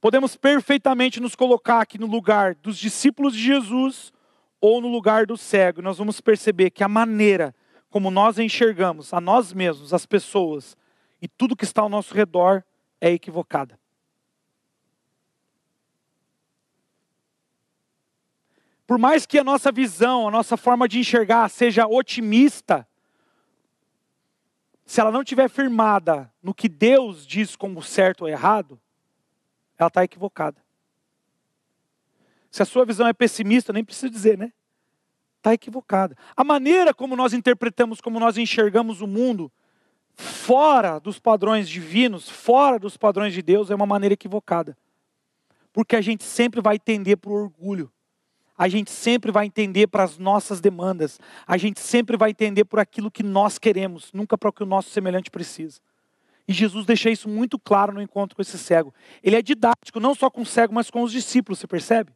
[0.00, 4.12] Podemos perfeitamente nos colocar aqui no lugar dos discípulos de Jesus
[4.60, 5.82] ou no lugar do cego.
[5.82, 7.54] Nós vamos perceber que a maneira
[7.90, 10.76] como nós enxergamos a nós mesmos, as pessoas
[11.20, 12.62] e tudo que está ao nosso redor
[13.00, 13.78] é equivocada.
[18.86, 22.86] Por mais que a nossa visão, a nossa forma de enxergar seja otimista,
[24.86, 28.80] se ela não estiver firmada no que Deus diz como certo ou errado,
[29.78, 30.60] ela está equivocada.
[32.50, 34.52] Se a sua visão é pessimista, nem preciso dizer, né?
[35.36, 36.16] Está equivocada.
[36.36, 39.52] A maneira como nós interpretamos, como nós enxergamos o mundo,
[40.14, 44.76] fora dos padrões divinos, fora dos padrões de Deus, é uma maneira equivocada.
[45.72, 47.92] Porque a gente sempre vai tender para o orgulho.
[48.56, 51.20] A gente sempre vai entender para as nossas demandas.
[51.46, 54.66] A gente sempre vai entender por aquilo que nós queremos, nunca para o que o
[54.66, 55.80] nosso semelhante precisa.
[56.48, 58.94] E Jesus deixa isso muito claro no encontro com esse cego.
[59.22, 62.10] Ele é didático, não só com o cego, mas com os discípulos, você percebe?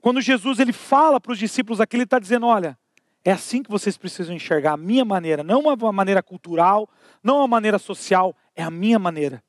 [0.00, 2.78] Quando Jesus ele fala para os discípulos aqui, ele está dizendo: olha,
[3.24, 6.88] é assim que vocês precisam enxergar a minha maneira, não uma maneira cultural,
[7.20, 9.42] não uma maneira social, é a minha maneira.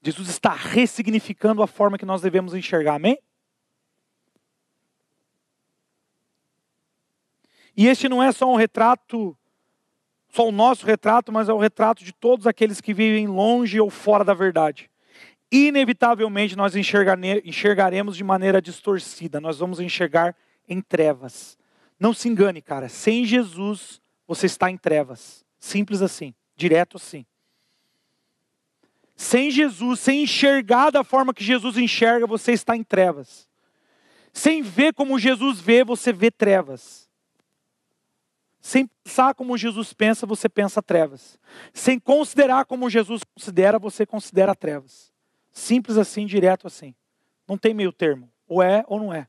[0.00, 3.18] Jesus está ressignificando a forma que nós devemos enxergar, amém?
[7.76, 9.36] E este não é só um retrato,
[10.30, 13.90] só o nosso retrato, mas é o retrato de todos aqueles que vivem longe ou
[13.90, 14.90] fora da verdade.
[15.50, 20.36] Inevitavelmente nós enxergaremos de maneira distorcida, nós vamos enxergar
[20.68, 21.56] em trevas.
[21.98, 22.88] Não se engane, cara.
[22.88, 25.44] Sem Jesus, você está em trevas.
[25.58, 26.34] Simples assim.
[26.54, 27.24] Direto assim.
[29.16, 33.48] Sem Jesus, sem enxergar da forma que Jesus enxerga, você está em trevas.
[34.32, 37.07] Sem ver como Jesus vê, você vê trevas.
[38.60, 41.38] Sem pensar como Jesus pensa, você pensa trevas.
[41.72, 45.12] Sem considerar como Jesus considera, você considera trevas.
[45.52, 46.94] Simples assim, direto assim.
[47.46, 48.30] Não tem meio termo.
[48.46, 49.28] Ou é ou não é.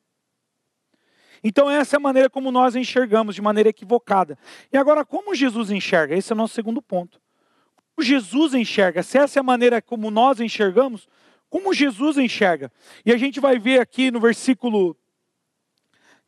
[1.43, 4.37] Então, essa é a maneira como nós enxergamos, de maneira equivocada.
[4.71, 6.15] E agora, como Jesus enxerga?
[6.15, 7.21] Esse é o nosso segundo ponto.
[7.95, 9.03] Como Jesus enxerga?
[9.03, 11.07] Se essa é a maneira como nós enxergamos,
[11.49, 12.71] como Jesus enxerga?
[13.05, 14.97] E a gente vai ver aqui no versículo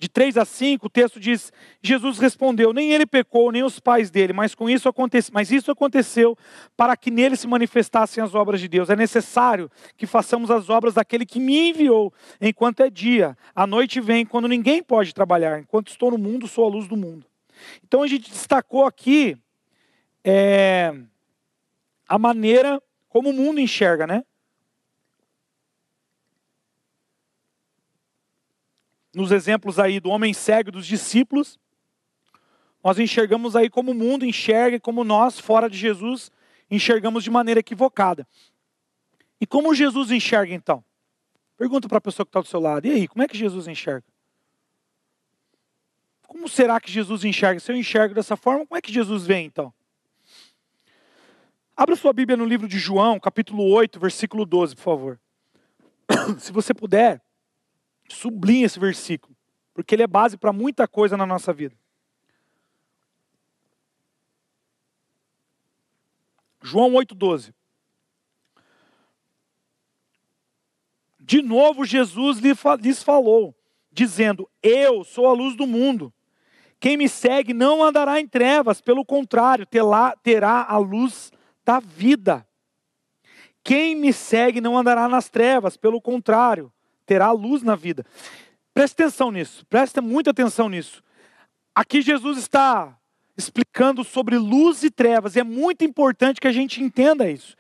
[0.02, 4.10] de 3 a 5, o texto diz: Jesus respondeu: Nem ele pecou, nem os pais
[4.10, 6.36] dele, mas com isso aconteceu, mas isso aconteceu
[6.76, 8.90] para que nele se manifestassem as obras de Deus.
[8.90, 12.12] É necessário que façamos as obras daquele que me enviou,
[12.42, 13.38] enquanto é dia.
[13.54, 15.60] A noite vem quando ninguém pode trabalhar.
[15.60, 17.24] Enquanto estou no mundo, sou a luz do mundo.
[17.86, 19.38] Então a gente destacou aqui
[20.24, 20.96] é,
[22.10, 24.24] a maneira como o mundo enxerga, né?
[29.14, 31.60] Nos exemplos aí do homem cego dos discípulos,
[32.84, 36.32] nós enxergamos aí como o mundo enxerga e como nós, fora de Jesus,
[36.70, 38.28] enxergamos de maneira equivocada.
[39.40, 40.84] E como Jesus enxerga então?
[41.58, 43.68] Pergunta para a pessoa que está do seu lado, e aí, como é que Jesus
[43.68, 44.06] enxerga?
[46.28, 47.60] Como será que Jesus enxerga?
[47.60, 49.72] Se eu enxergo dessa forma, como é que Jesus vê então?
[51.76, 55.20] Abra sua Bíblia no livro de João, capítulo 8, versículo 12, por favor.
[56.40, 57.22] Se você puder,
[58.16, 59.36] sublinha esse versículo,
[59.74, 61.76] porque ele é base para muita coisa na nossa vida.
[66.62, 67.54] João 8,12.
[71.20, 73.56] De novo, Jesus lhes falou,
[73.92, 76.14] dizendo: Eu sou a luz do mundo.
[76.80, 79.68] Quem me segue não andará em trevas, pelo contrário,
[80.24, 81.32] terá a luz
[81.64, 82.48] da vida.
[83.64, 86.74] Quem me segue não andará nas trevas, pelo contrário,
[87.12, 88.06] terá luz na vida.
[88.74, 91.04] Preste atenção nisso, preste muita atenção nisso.
[91.76, 92.98] Aqui Jesus está
[93.36, 97.58] explicando sobre luz e trevas, e é muito importante que a gente entenda isso.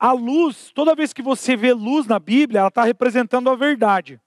[0.00, 4.20] A luz, toda vez que você vê luz na Bíblia, ela está representando a verdade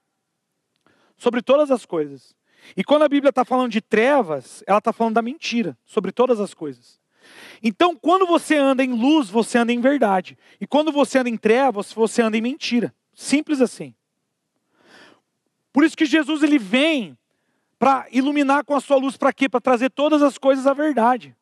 [1.18, 2.34] sobre todas as coisas.
[2.74, 6.40] E quando a Bíblia está falando de trevas, ela está falando da mentira sobre todas
[6.40, 6.98] as coisas.
[7.62, 10.38] Então, quando você anda em luz, você anda em verdade.
[10.58, 12.94] E quando você anda em trevas, você anda em mentira.
[13.12, 13.94] Simples assim.
[15.72, 17.16] Por isso que Jesus ele vem
[17.78, 19.48] para iluminar com a sua luz para quê?
[19.48, 21.34] Para trazer todas as coisas à verdade.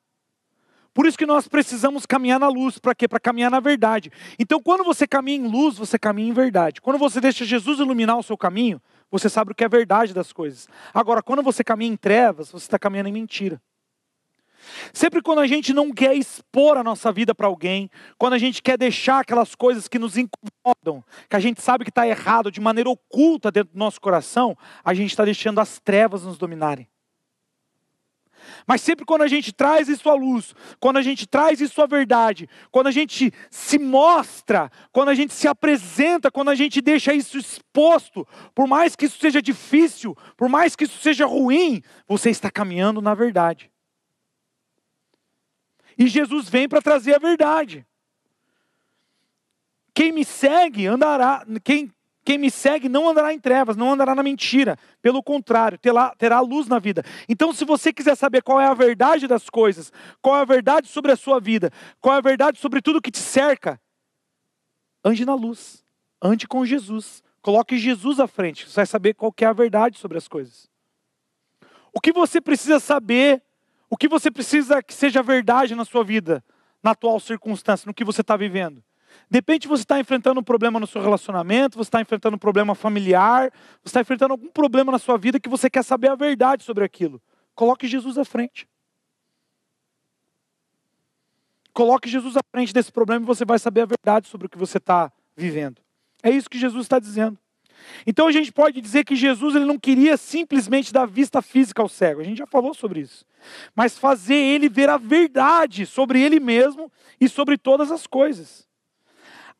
[0.92, 3.06] Por isso que nós precisamos caminhar na luz, para quê?
[3.06, 4.10] Para caminhar na verdade.
[4.38, 6.80] Então, quando você caminha em luz, você caminha em verdade.
[6.80, 10.32] Quando você deixa Jesus iluminar o seu caminho, você sabe o que é verdade das
[10.32, 10.68] coisas.
[10.92, 13.60] Agora, quando você caminha em trevas, você está caminhando em mentira.
[14.92, 18.62] Sempre quando a gente não quer expor a nossa vida para alguém, quando a gente
[18.62, 22.60] quer deixar aquelas coisas que nos incomodam, que a gente sabe que está errado de
[22.60, 26.88] maneira oculta dentro do nosso coração, a gente está deixando as trevas nos dominarem.
[28.66, 31.86] Mas sempre quando a gente traz isso à luz, quando a gente traz isso à
[31.86, 37.12] verdade, quando a gente se mostra, quando a gente se apresenta, quando a gente deixa
[37.12, 42.30] isso exposto, por mais que isso seja difícil, por mais que isso seja ruim, você
[42.30, 43.69] está caminhando na verdade.
[46.00, 47.86] E Jesus vem para trazer a verdade.
[49.94, 54.22] Quem me segue andará, quem quem me segue não andará em trevas, não andará na
[54.22, 54.78] mentira.
[55.02, 57.02] Pelo contrário, terá, terá luz na vida.
[57.28, 60.86] Então, se você quiser saber qual é a verdade das coisas, qual é a verdade
[60.86, 63.80] sobre a sua vida, qual é a verdade sobre tudo que te cerca,
[65.04, 65.84] ande na luz.
[66.22, 67.22] Ande com Jesus.
[67.42, 68.68] Coloque Jesus à frente.
[68.68, 70.70] Você vai saber qual é a verdade sobre as coisas.
[71.92, 73.42] O que você precisa saber,
[73.90, 76.42] o que você precisa que seja verdade na sua vida,
[76.81, 78.83] na atual circunstância, no que você está vivendo.
[79.29, 82.76] De repente você está enfrentando um problema no seu relacionamento, você está enfrentando um problema
[82.76, 83.50] familiar,
[83.83, 86.85] você está enfrentando algum problema na sua vida que você quer saber a verdade sobre
[86.85, 87.20] aquilo.
[87.53, 88.68] Coloque Jesus à frente.
[91.72, 94.59] Coloque Jesus à frente desse problema e você vai saber a verdade sobre o que
[94.59, 95.83] você está vivendo.
[96.22, 97.37] É isso que Jesus está dizendo.
[98.06, 101.88] Então a gente pode dizer que Jesus ele não queria simplesmente dar vista física ao
[101.88, 103.24] cego, a gente já falou sobre isso,
[103.74, 106.90] mas fazer ele ver a verdade sobre ele mesmo
[107.20, 108.68] e sobre todas as coisas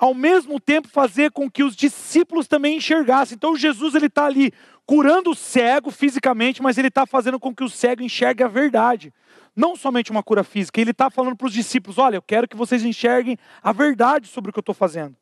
[0.01, 3.35] ao mesmo tempo fazer com que os discípulos também enxergassem.
[3.35, 4.51] Então Jesus ele está ali
[4.87, 9.13] curando o cego fisicamente, mas ele está fazendo com que o cego enxergue a verdade.
[9.55, 12.57] Não somente uma cura física, ele está falando para os discípulos: olha, eu quero que
[12.57, 15.15] vocês enxerguem a verdade sobre o que eu estou fazendo.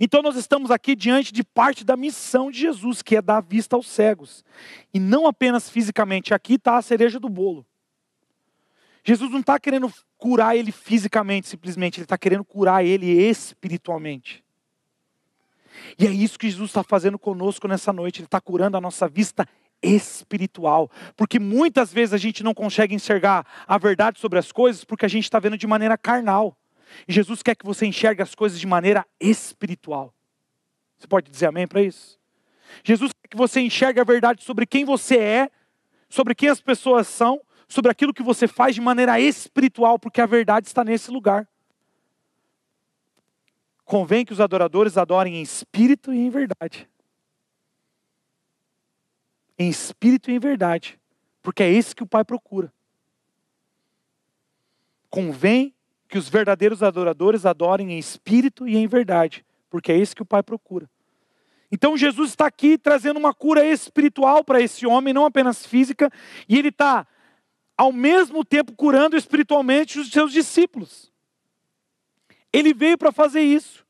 [0.00, 3.76] Então nós estamos aqui diante de parte da missão de Jesus, que é dar vista
[3.76, 4.44] aos cegos.
[4.92, 7.64] E não apenas fisicamente, aqui está a cereja do bolo.
[9.04, 14.44] Jesus não está querendo curar ele fisicamente, simplesmente, ele está querendo curar ele espiritualmente.
[15.98, 19.08] E é isso que Jesus está fazendo conosco nessa noite, ele está curando a nossa
[19.08, 19.46] vista
[19.82, 25.04] espiritual, porque muitas vezes a gente não consegue enxergar a verdade sobre as coisas porque
[25.04, 26.56] a gente está vendo de maneira carnal.
[27.06, 30.14] E Jesus quer que você enxergue as coisas de maneira espiritual.
[30.98, 32.18] Você pode dizer amém para isso?
[32.82, 35.50] Jesus quer que você enxergue a verdade sobre quem você é,
[36.08, 40.26] sobre quem as pessoas são, sobre aquilo que você faz de maneira espiritual, porque a
[40.26, 41.48] verdade está nesse lugar.
[43.84, 46.88] Convém que os adoradores adorem em espírito e em verdade.
[49.58, 51.00] Em espírito e em verdade,
[51.40, 52.72] porque é esse que o Pai procura.
[55.08, 55.75] Convém
[56.08, 60.26] que os verdadeiros adoradores adorem em espírito e em verdade, porque é esse que o
[60.26, 60.88] Pai procura.
[61.70, 66.10] Então Jesus está aqui trazendo uma cura espiritual para esse homem, não apenas física,
[66.48, 67.06] e ele está
[67.76, 71.12] ao mesmo tempo curando espiritualmente os seus discípulos.
[72.52, 73.84] Ele veio para fazer isso.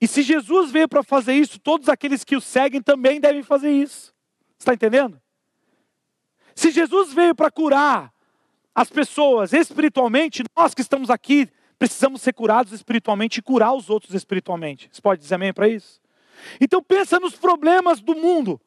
[0.00, 3.70] E se Jesus veio para fazer isso, todos aqueles que o seguem também devem fazer
[3.70, 4.12] isso.
[4.58, 5.20] Está entendendo?
[6.54, 8.12] Se Jesus veio para curar
[8.74, 11.48] as pessoas espiritualmente, nós que estamos aqui
[11.78, 14.88] precisamos ser curados espiritualmente e curar os outros espiritualmente.
[14.92, 16.00] Você pode dizer amém para isso?
[16.60, 18.60] Então pensa nos problemas do mundo.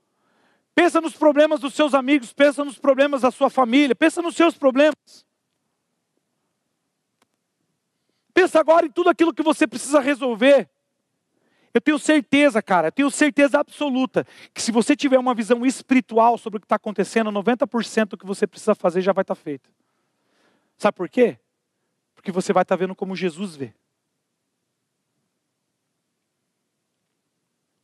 [0.76, 4.58] Pensa nos problemas dos seus amigos, pensa nos problemas da sua família, pensa nos seus
[4.58, 5.26] problemas.
[8.34, 10.70] Pensa agora em tudo aquilo que você precisa resolver.
[11.74, 16.38] Eu tenho certeza, cara, eu tenho certeza absoluta que se você tiver uma visão espiritual
[16.38, 19.42] sobre o que está acontecendo, 90% do que você precisa fazer já vai estar tá
[19.42, 19.70] feito.
[20.78, 21.40] Sabe por quê?
[22.14, 23.74] Porque você vai estar tá vendo como Jesus vê.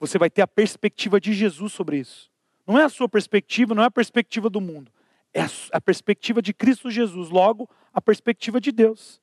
[0.01, 2.31] você vai ter a perspectiva de Jesus sobre isso.
[2.65, 4.91] Não é a sua perspectiva, não é a perspectiva do mundo.
[5.31, 9.21] É a, perspectiva de Cristo Jesus, logo, a perspectiva de Deus.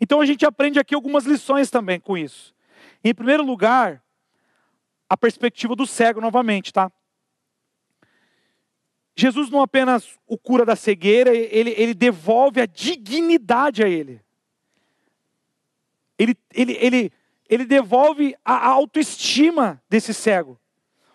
[0.00, 2.52] Então a gente aprende aqui algumas lições também com isso.
[3.04, 4.02] Em primeiro lugar,
[5.08, 6.90] a perspectiva do cego novamente, tá?
[9.16, 14.20] Jesus não apenas o cura da cegueira, ele, ele devolve a dignidade a ele.
[16.18, 17.12] Ele, ele, ele,
[17.48, 20.60] ele devolve a autoestima desse cego,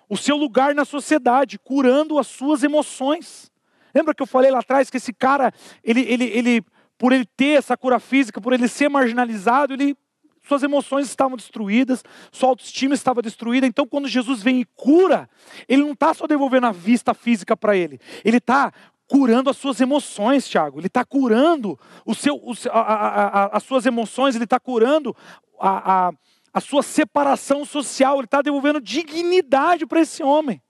[0.10, 3.52] o seu lugar na sociedade, curando as suas emoções.
[3.94, 6.66] Lembra que eu falei lá atrás que esse cara, ele, ele, ele,
[6.98, 9.96] por ele ter essa cura física, por ele ser marginalizado, ele
[10.44, 13.68] suas emoções estavam destruídas, sua autoestima estava destruída.
[13.68, 15.30] Então, quando Jesus vem e cura,
[15.68, 18.72] ele não está só devolvendo a vista física para ele, ele está
[19.08, 20.80] curando as suas emoções, Tiago.
[20.80, 25.16] Ele está curando o seu, o, a, a, a, as suas emoções, ele está curando
[25.60, 26.12] a,
[26.54, 30.62] a sua separação social, ele está devolvendo dignidade para esse homem.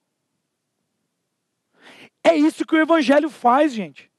[2.24, 4.12] É isso que o Evangelho faz, gente.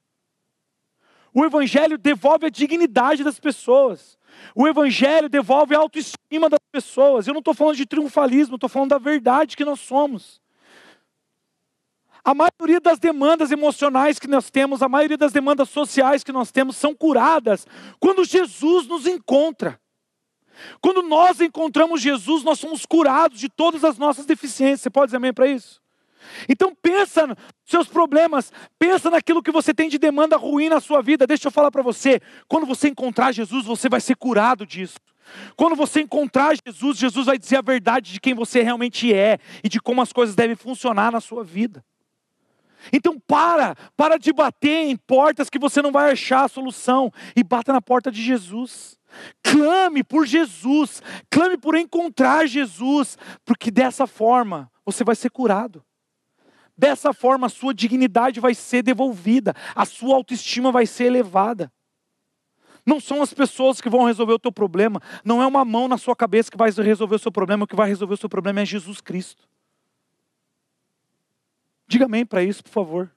[1.33, 4.17] O Evangelho devolve a dignidade das pessoas.
[4.55, 7.27] O Evangelho devolve a autoestima das pessoas.
[7.27, 10.41] Eu não estou falando de triunfalismo, estou falando da verdade que nós somos.
[12.23, 16.51] A maioria das demandas emocionais que nós temos, a maioria das demandas sociais que nós
[16.51, 17.67] temos são curadas
[17.99, 19.77] quando Jesus nos encontra.
[20.79, 24.81] Quando nós encontramos Jesus, nós somos curados de todas as nossas deficiências.
[24.81, 25.82] Você pode dizer amém para isso?
[26.47, 31.01] Então pensa nos seus problemas, pensa naquilo que você tem de demanda ruim na sua
[31.01, 31.27] vida.
[31.27, 34.99] Deixa eu falar para você, quando você encontrar Jesus, você vai ser curado disso.
[35.55, 39.69] Quando você encontrar Jesus, Jesus vai dizer a verdade de quem você realmente é e
[39.69, 41.83] de como as coisas devem funcionar na sua vida.
[42.91, 47.43] Então para, para de bater em portas que você não vai achar a solução e
[47.43, 48.97] bata na porta de Jesus.
[49.43, 55.83] Clame por Jesus, clame por encontrar Jesus, porque dessa forma você vai ser curado.
[56.77, 61.71] Dessa forma, a sua dignidade vai ser devolvida, a sua autoestima vai ser elevada.
[62.85, 65.97] Não são as pessoas que vão resolver o teu problema, não é uma mão na
[65.97, 68.61] sua cabeça que vai resolver o seu problema, o que vai resolver o seu problema
[68.61, 69.47] é Jesus Cristo.
[71.87, 73.11] Diga amém para isso, por favor.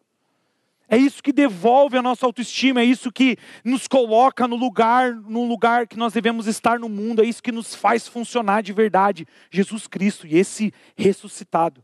[0.88, 5.44] É isso que devolve a nossa autoestima, é isso que nos coloca no lugar, no
[5.44, 9.26] lugar que nós devemos estar no mundo, é isso que nos faz funcionar de verdade,
[9.50, 11.82] Jesus Cristo e esse ressuscitado.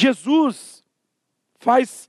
[0.00, 0.84] Jesus
[1.58, 2.08] faz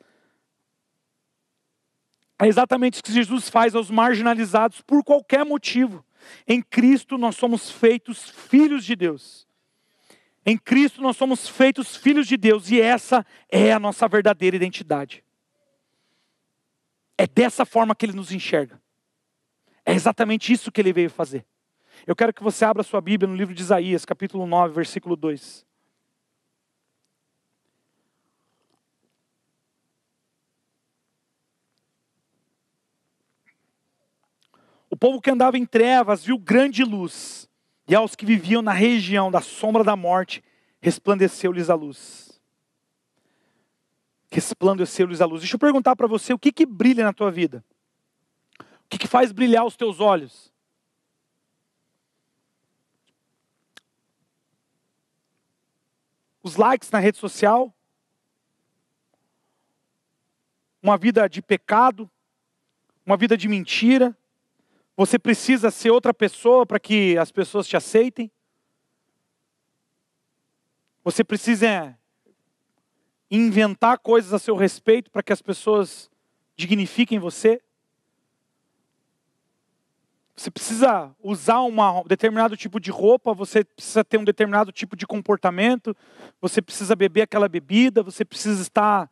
[2.42, 6.06] é exatamente isso que Jesus faz aos marginalizados por qualquer motivo.
[6.48, 9.48] Em Cristo nós somos feitos filhos de Deus.
[10.46, 15.24] Em Cristo nós somos feitos filhos de Deus e essa é a nossa verdadeira identidade.
[17.18, 18.82] É dessa forma que ele nos enxerga.
[19.84, 21.46] É exatamente isso que ele veio fazer.
[22.06, 25.68] Eu quero que você abra sua Bíblia no livro de Isaías, capítulo 9, versículo 2.
[35.00, 37.50] Povo que andava em trevas viu grande luz,
[37.88, 40.44] e aos que viviam na região da sombra da morte,
[40.82, 42.40] resplandeceu-lhes a luz.
[44.30, 45.42] Resplandeceu-lhes a luz.
[45.42, 47.64] Deixa eu perguntar para você, o que que brilha na tua vida?
[48.60, 50.54] O que que faz brilhar os teus olhos?
[56.44, 57.74] Os likes na rede social?
[60.82, 62.10] Uma vida de pecado?
[63.06, 64.16] Uma vida de mentira?
[65.00, 68.30] Você precisa ser outra pessoa para que as pessoas te aceitem?
[71.06, 71.98] Você precisa
[73.32, 76.12] inventar coisas a seu respeito para que as pessoas
[76.54, 77.62] dignifiquem você?
[80.36, 81.74] Você precisa usar um
[82.06, 85.96] determinado tipo de roupa, você precisa ter um determinado tipo de comportamento,
[86.42, 89.10] você precisa beber aquela bebida, você precisa estar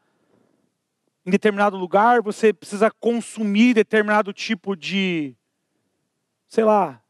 [1.26, 5.34] em determinado lugar, você precisa consumir determinado tipo de
[6.48, 7.02] sei lá,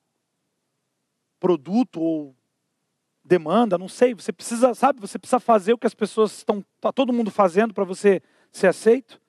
[1.40, 2.36] produto ou
[3.24, 4.14] demanda, não sei.
[4.14, 7.74] Você precisa, sabe, você precisa fazer o que as pessoas estão, tá todo mundo fazendo
[7.74, 8.22] para você
[8.52, 9.22] ser aceito.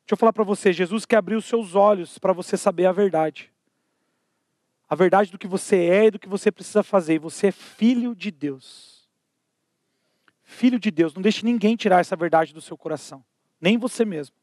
[0.00, 2.92] Deixa eu falar para você, Jesus quer abrir os seus olhos para você saber a
[2.92, 3.52] verdade.
[4.88, 7.14] A verdade do que você é e do que você precisa fazer.
[7.14, 9.08] E você é filho de Deus.
[10.44, 11.12] Filho de Deus.
[11.12, 13.24] Não deixe ninguém tirar essa verdade do seu coração.
[13.60, 14.36] Nem você mesmo.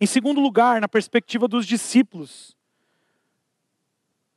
[0.00, 2.56] Em segundo lugar, na perspectiva dos discípulos,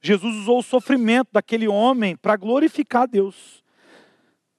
[0.06, 3.64] Jesus usou o sofrimento daquele homem para glorificar Deus.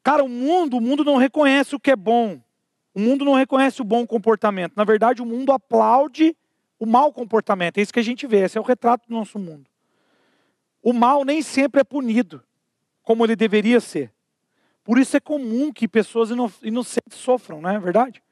[0.03, 2.41] Cara, o mundo, o mundo não reconhece o que é bom.
[2.95, 4.73] O mundo não reconhece o bom comportamento.
[4.75, 6.35] Na verdade, o mundo aplaude
[6.79, 7.77] o mau comportamento.
[7.77, 9.69] É isso que a gente vê, esse é o retrato do nosso mundo.
[10.83, 12.43] o mal nem sempre é punido
[13.03, 14.13] como ele deveria ser.
[14.83, 16.31] Por isso é comum que pessoas
[16.63, 18.23] inocentes sofram, não é verdade?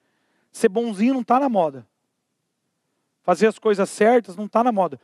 [0.51, 1.87] Ser bonzinho não está na moda.
[3.23, 5.01] Fazer as coisas certas não está na moda.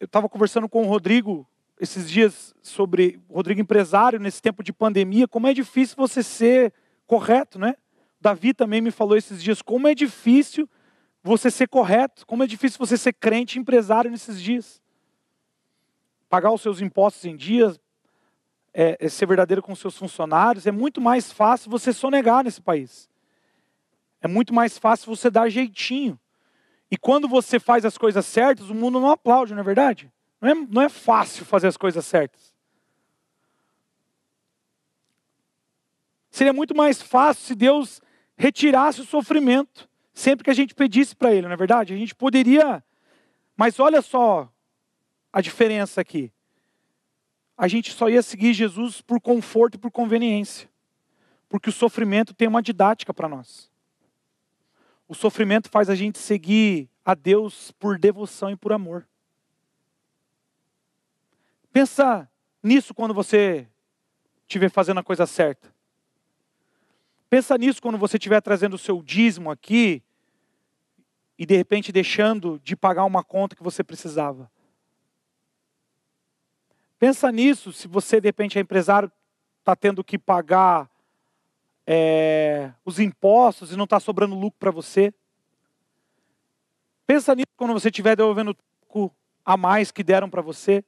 [0.00, 1.46] Eu estava conversando com o Rodrigo
[1.78, 6.72] esses dias sobre Rodrigo empresário nesse tempo de pandemia, como é difícil você ser
[7.06, 7.74] correto, né?
[8.18, 10.66] Davi também me falou esses dias como é difícil
[11.22, 14.80] você ser correto, como é difícil você ser crente empresário nesses dias.
[16.30, 17.78] Pagar os seus impostos em dias,
[18.72, 22.62] é, é ser verdadeiro com os seus funcionários, é muito mais fácil você sonegar nesse
[22.62, 23.06] país.
[24.22, 26.18] É muito mais fácil você dar jeitinho.
[26.90, 30.10] E quando você faz as coisas certas, o mundo não aplaude, não é verdade?
[30.40, 32.54] Não é, não é fácil fazer as coisas certas.
[36.30, 38.00] Seria muito mais fácil se Deus
[38.36, 41.94] retirasse o sofrimento sempre que a gente pedisse para Ele, não é verdade?
[41.94, 42.82] A gente poderia.
[43.56, 44.50] Mas olha só
[45.32, 46.32] a diferença aqui.
[47.56, 50.68] A gente só ia seguir Jesus por conforto e por conveniência.
[51.48, 53.69] Porque o sofrimento tem uma didática para nós.
[55.10, 59.08] O sofrimento faz a gente seguir a Deus por devoção e por amor.
[61.72, 62.30] Pensa
[62.62, 63.66] nisso quando você
[64.42, 65.74] estiver fazendo a coisa certa.
[67.28, 70.00] Pensa nisso quando você estiver trazendo o seu dízimo aqui
[71.36, 74.48] e de repente deixando de pagar uma conta que você precisava.
[77.00, 79.10] Pensa nisso se você de repente é empresário,
[79.58, 80.88] está tendo que pagar
[81.92, 85.12] é, os impostos e não está sobrando lucro para você.
[87.04, 88.56] Pensa nisso quando você estiver devolvendo
[88.88, 89.10] o
[89.44, 90.84] a mais que deram para você.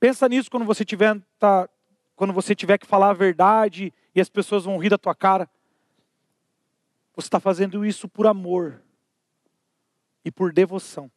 [0.00, 1.68] Pensa nisso quando você tiver, tá,
[2.16, 5.50] quando você tiver que falar a verdade e as pessoas vão rir da tua cara.
[7.14, 8.82] Você está fazendo isso por amor
[10.24, 11.10] e por devoção.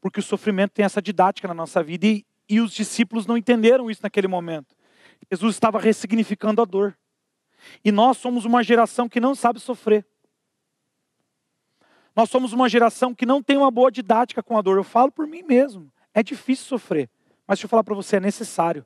[0.00, 3.90] Porque o sofrimento tem essa didática na nossa vida e, e os discípulos não entenderam
[3.90, 4.74] isso naquele momento.
[5.30, 6.96] Jesus estava ressignificando a dor.
[7.84, 10.06] E nós somos uma geração que não sabe sofrer.
[12.14, 14.76] Nós somos uma geração que não tem uma boa didática com a dor.
[14.76, 15.92] Eu falo por mim mesmo.
[16.14, 17.08] É difícil sofrer,
[17.46, 18.84] mas deixa eu falar para você, é necessário.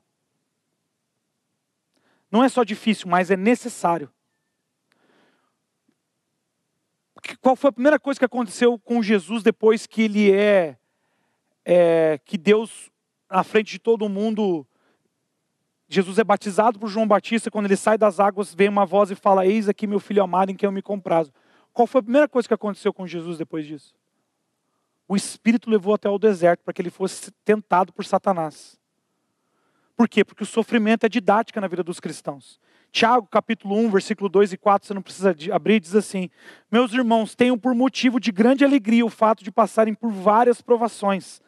[2.31, 4.11] Não é só difícil, mas é necessário.
[7.41, 10.77] Qual foi a primeira coisa que aconteceu com Jesus depois que ele é,
[11.65, 12.89] é que Deus,
[13.29, 14.65] na frente de todo mundo,
[15.87, 19.15] Jesus é batizado por João Batista, quando ele sai das águas, vem uma voz e
[19.15, 21.31] fala: Eis aqui meu filho amado em quem eu me comprazo.
[21.73, 23.93] Qual foi a primeira coisa que aconteceu com Jesus depois disso?
[25.07, 28.77] o Espírito levou até o deserto para que ele fosse tentado por Satanás.
[29.95, 30.23] Por quê?
[30.23, 32.59] Porque o sofrimento é didática na vida dos cristãos.
[32.91, 36.29] Tiago, capítulo 1, versículo 2 e 4, você não precisa abrir, diz assim:
[36.71, 41.41] Meus irmãos, tenham por motivo de grande alegria o fato de passarem por várias provações,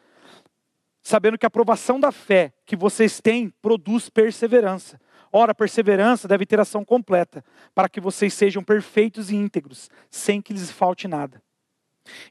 [1.02, 5.00] sabendo que a provação da fé que vocês têm produz perseverança.
[5.32, 7.44] Ora, perseverança deve ter ação completa,
[7.74, 11.40] para que vocês sejam perfeitos e íntegros, sem que lhes falte nada.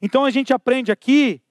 [0.01, 1.41] Então a gente aprende aqui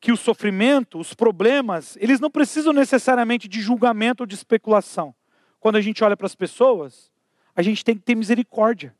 [0.00, 5.14] que o sofrimento, os problemas, eles não precisam necessariamente de julgamento ou de especulação.
[5.60, 7.10] Quando a gente olha para as pessoas,
[7.54, 8.94] a gente tem que ter misericórdia.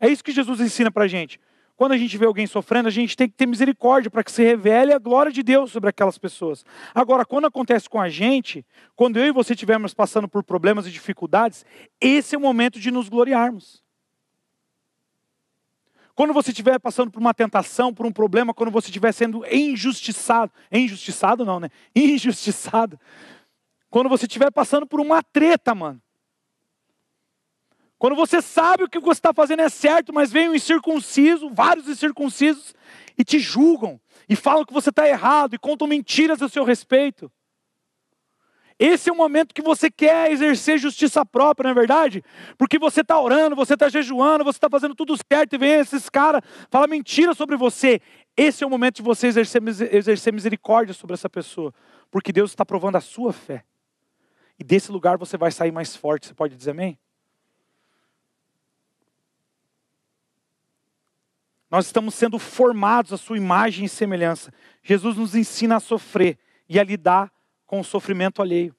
[0.00, 1.38] É isso que Jesus ensina para a gente.
[1.76, 4.42] Quando a gente vê alguém sofrendo, a gente tem que ter misericórdia para que se
[4.44, 6.64] revele a glória de Deus sobre aquelas pessoas.
[6.94, 8.64] Agora, quando acontece com a gente,
[8.94, 11.66] quando eu e você estivermos passando por problemas e dificuldades,
[12.00, 13.82] esse é o momento de nos gloriarmos.
[16.14, 20.52] Quando você estiver passando por uma tentação, por um problema, quando você estiver sendo injustiçado,
[20.70, 21.70] injustiçado não, né?
[21.94, 23.00] Injustiçado.
[23.90, 26.00] Quando você estiver passando por uma treta, mano.
[28.04, 31.88] Quando você sabe o que você está fazendo é certo, mas vem um incircunciso, vários
[31.88, 32.74] incircuncisos,
[33.16, 33.98] e te julgam,
[34.28, 37.32] e falam que você está errado, e contam mentiras a seu respeito.
[38.78, 42.22] Esse é o momento que você quer exercer justiça própria, não é verdade?
[42.58, 46.10] Porque você está orando, você está jejuando, você está fazendo tudo certo e vem esses
[46.10, 48.02] caras falar mentira sobre você.
[48.36, 51.72] Esse é o momento de você exercer, exercer misericórdia sobre essa pessoa,
[52.10, 53.64] porque Deus está provando a sua fé.
[54.58, 56.26] E desse lugar você vai sair mais forte.
[56.26, 56.98] Você pode dizer amém?
[61.74, 64.54] Nós estamos sendo formados à sua imagem e semelhança.
[64.80, 67.32] Jesus nos ensina a sofrer e a lidar
[67.66, 68.76] com o sofrimento alheio.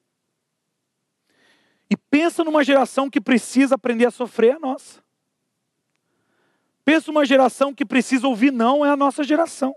[1.90, 5.04] E pensa numa geração que precisa aprender a sofrer, é a nossa.
[6.86, 9.76] Pensa numa geração que precisa ouvir não, é a nossa geração.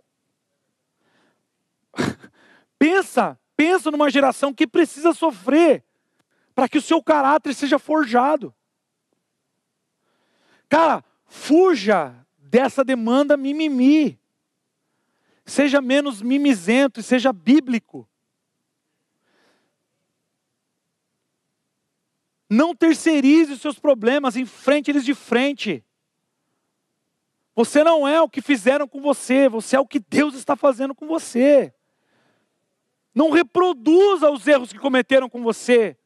[2.78, 5.82] pensa, pensa numa geração que precisa sofrer
[6.54, 8.54] para que o seu caráter seja forjado.
[10.68, 14.18] Cara, fuja dessa demanda mimimi.
[15.44, 18.08] Seja menos mimizento e seja bíblico.
[22.50, 25.84] Não terceirize os seus problemas, enfrente eles de frente.
[27.54, 30.94] Você não é o que fizeram com você, você é o que Deus está fazendo
[30.94, 31.74] com você.
[33.14, 35.98] Não reproduza os erros que cometeram com você.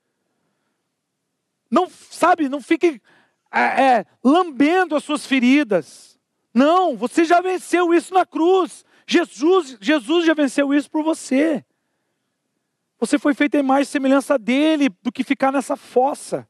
[1.70, 3.01] Não, sabe, não fique
[3.53, 6.11] é, é, lambendo as suas feridas.
[6.53, 8.84] Não, você já venceu isso na cruz.
[9.07, 11.64] Jesus, Jesus já venceu isso por você.
[12.98, 16.48] Você foi feito em mais semelhança dele do que ficar nessa fossa.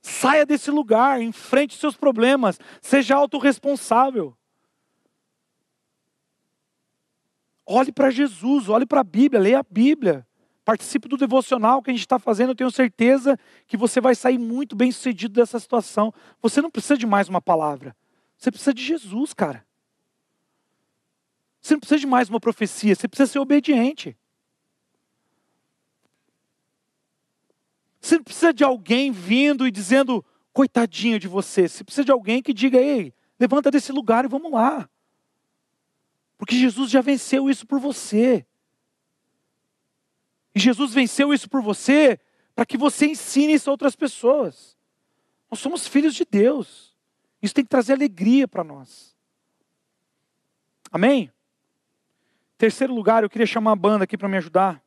[0.00, 4.36] Saia desse lugar, enfrente seus problemas, seja autorresponsável.
[7.64, 10.26] Olhe para Jesus, olhe para a Bíblia, leia a Bíblia.
[10.64, 14.38] Participe do devocional que a gente está fazendo, eu tenho certeza que você vai sair
[14.38, 16.12] muito bem sucedido dessa situação.
[16.40, 17.96] Você não precisa de mais uma palavra,
[18.42, 19.64] você precisa de Jesus, cara.
[21.60, 24.16] Você não precisa de mais uma profecia, você precisa ser obediente.
[28.00, 31.68] Você não precisa de alguém vindo e dizendo, coitadinho de você.
[31.68, 34.90] Você precisa de alguém que diga, ei, levanta desse lugar e vamos lá.
[36.36, 38.44] Porque Jesus já venceu isso por você.
[40.52, 42.18] E Jesus venceu isso por você
[42.56, 44.76] para que você ensine isso a outras pessoas.
[45.48, 46.91] Nós somos filhos de Deus.
[47.42, 49.16] Isso tem que trazer alegria para nós.
[50.90, 51.32] Amém?
[52.56, 54.80] Terceiro lugar, eu queria chamar a banda aqui para me ajudar.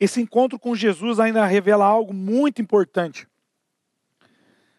[0.00, 3.28] Esse encontro com Jesus ainda revela algo muito importante.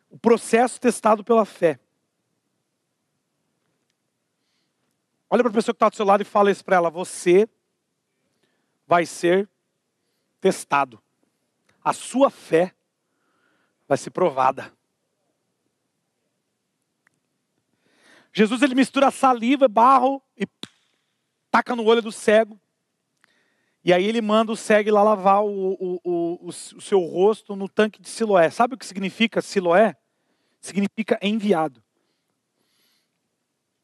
[0.10, 1.80] O processo testado pela fé.
[5.34, 7.50] Olha para a pessoa que está do seu lado e fala isso para ela: você
[8.86, 9.50] vai ser
[10.40, 11.02] testado.
[11.84, 12.76] A sua fé
[13.88, 14.72] vai ser provada.
[18.32, 20.46] Jesus ele mistura saliva, barro e
[21.50, 22.62] taca no olho do cego.
[23.84, 27.68] E aí ele manda o cego lá lavar o, o, o, o, seu rosto no
[27.68, 28.52] tanque de Siloé.
[28.52, 29.98] Sabe o que significa Siloé?
[30.62, 31.84] Significa enviado.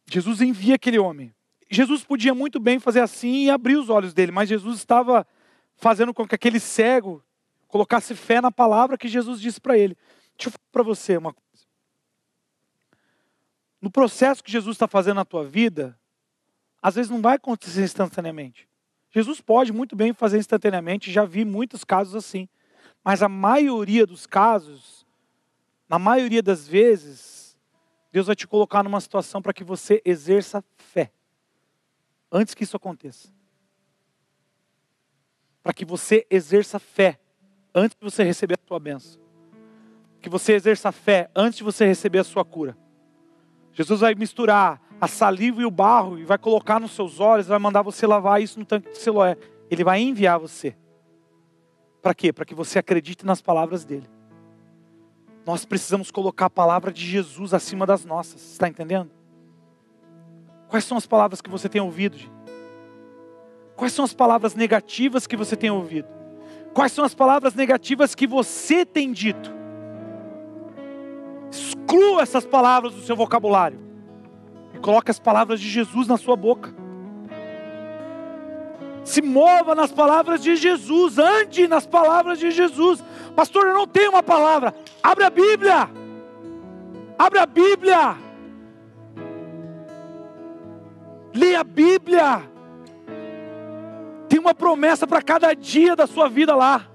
[0.05, 1.33] Jesus envia aquele homem.
[1.69, 5.25] Jesus podia muito bem fazer assim e abrir os olhos dele, mas Jesus estava
[5.75, 7.23] fazendo com que aquele cego
[7.67, 9.95] colocasse fé na palavra que Jesus disse para ele.
[10.35, 11.65] Deixa eu falar para você uma coisa.
[13.79, 15.97] No processo que Jesus está fazendo na tua vida,
[16.81, 18.67] às vezes não vai acontecer instantaneamente.
[19.11, 22.49] Jesus pode muito bem fazer instantaneamente, já vi muitos casos assim.
[23.03, 25.05] Mas a maioria dos casos,
[25.87, 27.57] na maioria das vezes,
[28.11, 31.11] Deus vai te colocar numa situação para que você exerça fé.
[32.31, 33.29] Antes que isso aconteça.
[35.63, 37.19] Para que você exerça fé
[37.73, 39.19] antes de você receber a sua bênção.
[40.21, 42.77] Que você exerça fé antes de você receber a sua cura.
[43.73, 47.59] Jesus vai misturar a saliva e o barro e vai colocar nos seus olhos, vai
[47.59, 49.37] mandar você lavar isso no tanque de Siloé.
[49.69, 50.75] Ele vai enviar você.
[52.01, 52.33] Para quê?
[52.33, 54.09] Para que você acredite nas palavras dele.
[55.45, 58.51] Nós precisamos colocar a palavra de Jesus acima das nossas.
[58.51, 59.18] Está entendendo?
[60.69, 62.17] Quais são as palavras que você tem ouvido?
[63.75, 66.07] Quais são as palavras negativas que você tem ouvido?
[66.73, 69.51] Quais são as palavras negativas que você tem dito?
[71.51, 73.79] Exclua essas palavras do seu vocabulário.
[74.81, 76.71] Coloque as palavras de Jesus na sua boca.
[79.03, 83.03] Se mova nas palavras de Jesus, ande nas palavras de Jesus.
[83.35, 84.75] Pastor, eu não tenho uma palavra.
[85.01, 85.89] Abre a Bíblia.
[87.17, 88.28] Abre a Bíblia.
[91.33, 92.43] Leia a Bíblia.
[94.27, 96.87] Tem uma promessa para cada dia da sua vida lá.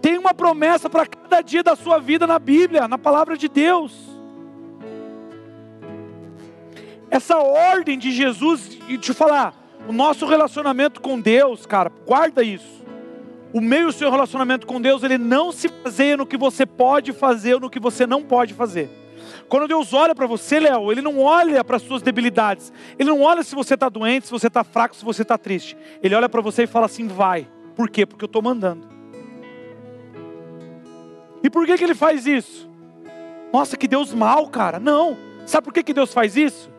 [0.00, 4.10] Tem uma promessa para cada dia da sua vida na Bíblia, na palavra de Deus.
[7.10, 9.54] essa ordem de Jesus, e te falar,
[9.88, 12.80] o nosso relacionamento com Deus, cara, guarda isso.
[13.52, 17.12] O meio do seu relacionamento com Deus, ele não se baseia no que você pode
[17.12, 18.88] fazer ou no que você não pode fazer.
[19.50, 22.72] Quando Deus olha para você, Léo, Ele não olha para as suas debilidades.
[22.96, 25.76] Ele não olha se você está doente, se você está fraco, se você está triste.
[26.00, 27.48] Ele olha para você e fala assim: vai.
[27.74, 28.06] Por quê?
[28.06, 28.86] Porque eu estou mandando.
[31.42, 32.70] E por que, que Ele faz isso?
[33.52, 34.78] Nossa, que Deus mal, cara.
[34.78, 35.18] Não.
[35.44, 36.70] Sabe por que, que Deus faz isso?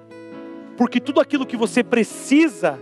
[0.77, 2.79] Porque tudo aquilo que você precisa,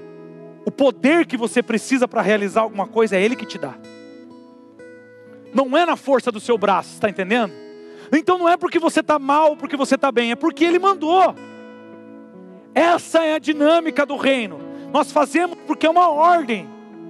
[0.68, 3.74] o poder que você precisa para realizar alguma coisa, é Ele que te dá.
[5.52, 7.69] Não é na força do seu braço, está entendendo?
[8.12, 11.36] Então não é porque você está mal, porque você está bem, é porque Ele mandou.
[12.74, 14.60] Essa é a dinâmica do reino.
[14.92, 16.68] Nós fazemos porque é uma ordem.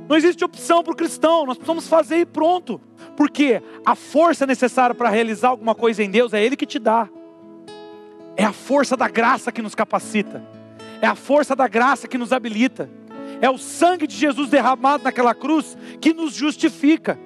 [0.08, 2.82] Não existe opção para o cristão, nós precisamos fazer e pronto.
[3.16, 7.08] Porque a força necessária para realizar alguma coisa em Deus é Ele que te dá.
[8.36, 10.44] É a força da graça que nos capacita.
[11.02, 12.90] É a força da graça que nos habilita.
[13.42, 17.20] É o sangue de Jesus derramado naquela cruz que nos justifica.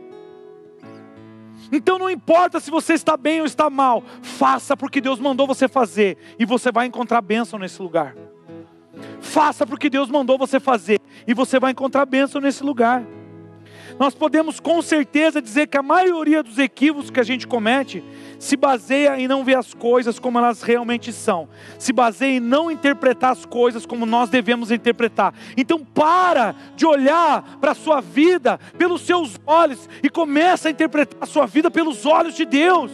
[1.73, 5.67] Então não importa se você está bem ou está mal, faça porque Deus mandou você
[5.67, 8.15] fazer e você vai encontrar bênção nesse lugar.
[9.19, 13.03] Faça porque Deus mandou você fazer e você vai encontrar bênção nesse lugar.
[13.99, 18.03] Nós podemos com certeza dizer que a maioria dos equívocos que a gente comete
[18.39, 21.47] se baseia em não ver as coisas como elas realmente são,
[21.79, 25.33] se baseia em não interpretar as coisas como nós devemos interpretar.
[25.55, 31.17] Então para de olhar para a sua vida pelos seus olhos e começa a interpretar
[31.21, 32.91] a sua vida pelos olhos de Deus.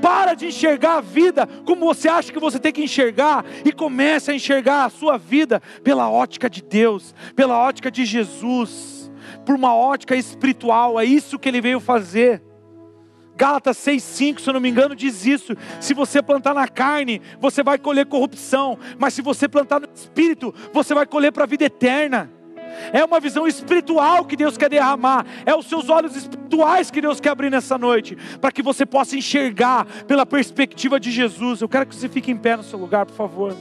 [0.00, 4.30] Para de enxergar a vida como você acha que você tem que enxergar e comece
[4.30, 9.01] a enxergar a sua vida pela ótica de Deus, pela ótica de Jesus,
[9.44, 10.98] por uma ótica espiritual.
[10.98, 12.42] É isso que ele veio fazer.
[13.34, 15.56] Gálatas 6,5, se eu não me engano, diz isso.
[15.80, 20.54] Se você plantar na carne, você vai colher corrupção, mas se você plantar no espírito,
[20.72, 22.30] você vai colher para a vida eterna.
[22.92, 27.20] É uma visão espiritual que Deus quer derramar, é os seus olhos espirituais que Deus
[27.20, 31.60] quer abrir nessa noite, para que você possa enxergar pela perspectiva de Jesus.
[31.60, 33.56] Eu quero que você fique em pé no seu lugar, por favor.